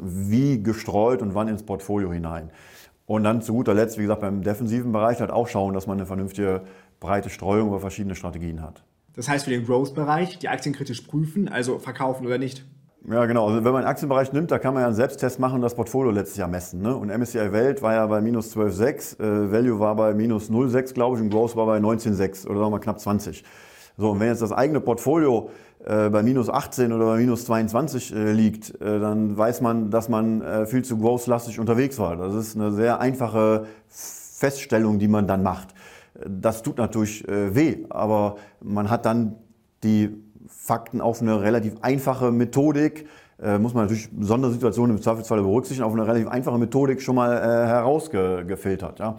wie 0.02 0.62
gestreut 0.62 1.22
und 1.22 1.34
wann 1.34 1.48
ins 1.48 1.64
Portfolio 1.64 2.14
hinein. 2.14 2.52
Und 3.06 3.24
dann 3.24 3.42
zu 3.42 3.54
guter 3.54 3.74
Letzt, 3.74 3.98
wie 3.98 4.04
gesagt, 4.04 4.22
beim 4.22 4.44
defensiven 4.44 4.92
Bereich 4.92 5.20
halt 5.20 5.32
auch 5.32 5.48
schauen, 5.48 5.74
dass 5.74 5.88
man 5.88 5.98
eine 5.98 6.06
vernünftige 6.06 6.62
breite 7.00 7.30
Streuung 7.30 7.70
über 7.70 7.80
verschiedene 7.80 8.16
Strategien 8.16 8.62
hat. 8.62 8.84
Das 9.14 9.28
heißt 9.28 9.46
für 9.46 9.52
den 9.52 9.66
Growth-Bereich 9.66 10.40
die 10.40 10.48
Aktien 10.48 10.74
kritisch 10.74 11.02
prüfen, 11.02 11.50
also 11.50 11.80
verkaufen 11.80 12.26
oder 12.26 12.38
nicht? 12.38 12.66
Ja, 13.10 13.26
genau. 13.26 13.48
Also 13.48 13.64
wenn 13.64 13.72
man 13.72 13.82
einen 13.82 13.88
Aktienbereich 13.88 14.32
nimmt, 14.32 14.52
da 14.52 14.60
kann 14.60 14.76
man 14.76 14.82
ja 14.82 14.88
einen 14.88 14.96
Selbsttest 14.96 15.40
machen 15.40 15.56
und 15.56 15.62
das 15.62 15.74
Portfolio 15.74 16.12
letztes 16.12 16.38
Jahr 16.38 16.48
messen. 16.48 16.82
Ne? 16.82 16.96
Und 16.96 17.10
MSCI 17.10 17.52
Welt 17.52 17.82
war 17.82 17.96
ja 17.96 18.06
bei 18.06 18.22
minus 18.22 18.56
12,6, 18.56 19.20
äh, 19.20 19.52
Value 19.52 19.80
war 19.80 19.96
bei 19.96 20.14
minus 20.14 20.52
0,6, 20.52 20.94
glaube 20.94 21.18
ich, 21.18 21.24
und 21.24 21.32
Growth 21.32 21.56
war 21.56 21.66
bei 21.66 21.80
19,6 21.80 22.48
oder 22.48 22.60
sagen 22.60 22.72
wir 22.72 22.80
knapp 22.80 23.00
20. 23.00 23.44
So, 23.98 24.12
und 24.12 24.20
wenn 24.20 24.28
jetzt 24.28 24.44
das 24.44 24.52
eigene 24.52 24.82
Portfolio 24.82 25.50
äh, 25.84 26.10
bei 26.10 26.22
minus 26.22 26.48
18 26.50 26.94
oder 26.94 27.06
bei 27.06 27.18
minus 27.18 27.46
22 27.46 28.16
äh, 28.16 28.32
liegt, 28.34 28.80
äh, 28.80 29.00
dann 29.00 29.36
weiß 29.36 29.62
man, 29.62 29.90
dass 29.90 30.08
man 30.08 30.42
äh, 30.42 30.66
viel 30.68 30.84
zu 30.84 31.00
growth-lastig 31.00 31.60
unterwegs 31.60 31.98
war. 31.98 32.18
Das 32.18 32.36
ist 32.36 32.56
eine 32.56 32.72
sehr 32.72 33.00
einfache 33.00 33.66
Feststellung, 33.88 35.00
die 35.00 35.08
man 35.08 35.26
dann 35.26 35.42
macht. 35.42 35.70
Das 36.28 36.62
tut 36.62 36.78
natürlich 36.78 37.28
äh, 37.28 37.56
weh, 37.56 37.86
aber 37.90 38.36
man 38.62 38.92
hat 38.92 39.06
dann 39.08 39.38
die 39.84 40.10
Fakten 40.48 41.02
auf 41.02 41.22
eine 41.22 41.42
relativ 41.42 41.76
einfache 41.82 42.32
Methodik, 42.32 43.08
äh, 43.42 43.58
muss 43.58 43.74
man 43.74 43.86
natürlich 43.86 44.10
Sondersituationen 44.20 44.98
im 44.98 45.02
Zweifelsfall 45.02 45.42
berücksichtigen, 45.42 45.86
auf 45.86 45.94
eine 45.94 46.06
relativ 46.06 46.28
einfache 46.28 46.58
Methodik 46.58 47.02
schon 47.02 47.16
mal 47.16 47.38
äh, 47.38 47.68
herausgefiltert. 47.68 49.00
Ja. 49.00 49.18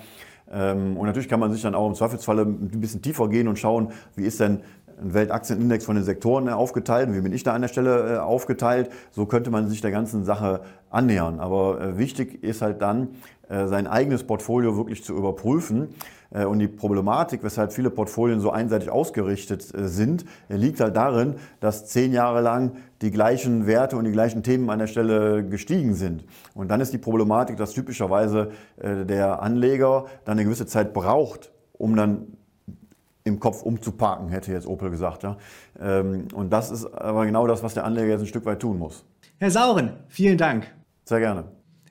Ähm, 0.53 0.97
und 0.97 1.07
natürlich 1.07 1.29
kann 1.29 1.41
man 1.41 1.53
sich 1.53 1.63
dann 1.63 1.75
auch 1.75 1.89
im 1.89 1.95
Zweifelsfall 1.95 2.41
ein 2.41 2.81
bisschen 2.81 3.03
tiefer 3.03 3.29
gehen 3.29 3.49
und 3.49 3.59
schauen, 3.59 3.89
wie 4.15 4.25
ist 4.25 4.39
denn 4.39 4.61
ein 5.01 5.15
Weltaktienindex 5.15 5.85
von 5.85 5.97
den 5.97 6.05
Sektoren 6.05 6.49
äh, 6.49 6.53
aufgeteilt 6.53 7.13
wie 7.13 7.21
bin 7.21 7.33
ich 7.33 7.43
da 7.43 7.55
an 7.55 7.63
der 7.63 7.69
Stelle 7.69 8.15
äh, 8.15 8.19
aufgeteilt. 8.19 8.91
So 9.11 9.27
könnte 9.27 9.51
man 9.51 9.69
sich 9.69 9.81
der 9.81 9.91
ganzen 9.91 10.25
Sache 10.25 10.61
annähern. 10.91 11.41
Aber 11.41 11.81
äh, 11.81 11.99
wichtig 11.99 12.43
ist 12.43 12.63
halt 12.63 12.83
dann, 12.83 13.09
sein 13.67 13.87
eigenes 13.87 14.25
Portfolio 14.25 14.79
wirklich 14.79 15.05
zu 15.05 15.15
überprüfen. 15.15 15.89
Und 16.31 16.59
die 16.61 16.69
Problematik, 16.69 17.43
weshalb 17.43 17.75
viele 17.75 17.91
Portfolien 17.91 18.41
so 18.41 18.51
einseitig 18.51 18.89
ausgerichtet 18.89 19.63
sind, 19.63 20.25
liegt 20.49 20.81
halt 20.81 20.97
darin, 20.97 21.35
dass 21.61 21.85
zehn 21.85 22.15
Jahre 22.15 22.41
lang 22.41 22.77
die 23.03 23.11
gleichen 23.11 23.67
Werte 23.67 23.99
und 23.99 24.07
die 24.07 24.13
gleichen 24.13 24.43
Themen 24.43 24.71
an 24.71 24.79
der 24.79 24.87
Stelle 24.87 25.47
gestiegen 25.47 25.93
sind. 25.93 26.25
Und 26.55 26.71
dann 26.71 26.81
ist 26.81 26.95
die 26.95 26.99
Problematik, 26.99 27.59
dass 27.59 27.75
typischerweise 27.75 28.53
der 28.83 29.43
Anleger 29.43 30.07
dann 30.25 30.39
eine 30.39 30.45
gewisse 30.45 30.65
Zeit 30.65 30.95
braucht, 30.95 31.53
um 31.75 31.95
dann 31.95 32.29
im 33.25 33.41
Kopf 33.41 33.63
umzuparken, 33.63 34.29
hätte 34.29 34.53
jetzt 34.53 34.67
Opel 34.67 34.91
gesagt. 34.91 35.23
Ja. 35.23 35.37
Ähm, 35.81 36.29
und 36.35 36.53
das 36.53 36.71
ist 36.71 36.87
aber 36.87 37.27
genau 37.27 37.47
das, 37.47 37.63
was 37.63 37.75
der 37.75 37.85
Anleger 37.85 38.09
jetzt 38.09 38.23
ein 38.23 38.27
Stück 38.27 38.47
weit 38.47 38.61
tun 38.61 38.79
muss. 38.79 39.05
Herr 39.39 39.51
Sauren, 39.51 39.95
vielen 40.09 40.39
Dank. 40.39 40.67
Sehr 41.05 41.21
gerne. 41.21 41.45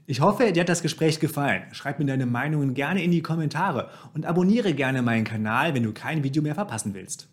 Ich 0.08 0.20
hoffe, 0.20 0.52
dir 0.52 0.62
hat 0.62 0.70
das 0.70 0.82
Gespräch 0.82 1.20
gefallen. 1.20 1.64
Schreib 1.72 2.00
mir 2.00 2.06
deine 2.06 2.26
Meinungen 2.26 2.74
gerne 2.74 3.04
in 3.04 3.12
die 3.12 3.22
Kommentare 3.22 3.90
und 4.14 4.26
abonniere 4.26 4.74
gerne 4.74 5.02
meinen 5.02 5.24
Kanal, 5.24 5.74
wenn 5.74 5.84
du 5.84 5.94
kein 5.94 6.24
Video 6.24 6.44
mehr 6.44 6.56
verpassen 6.56 6.94
willst. 6.94 7.30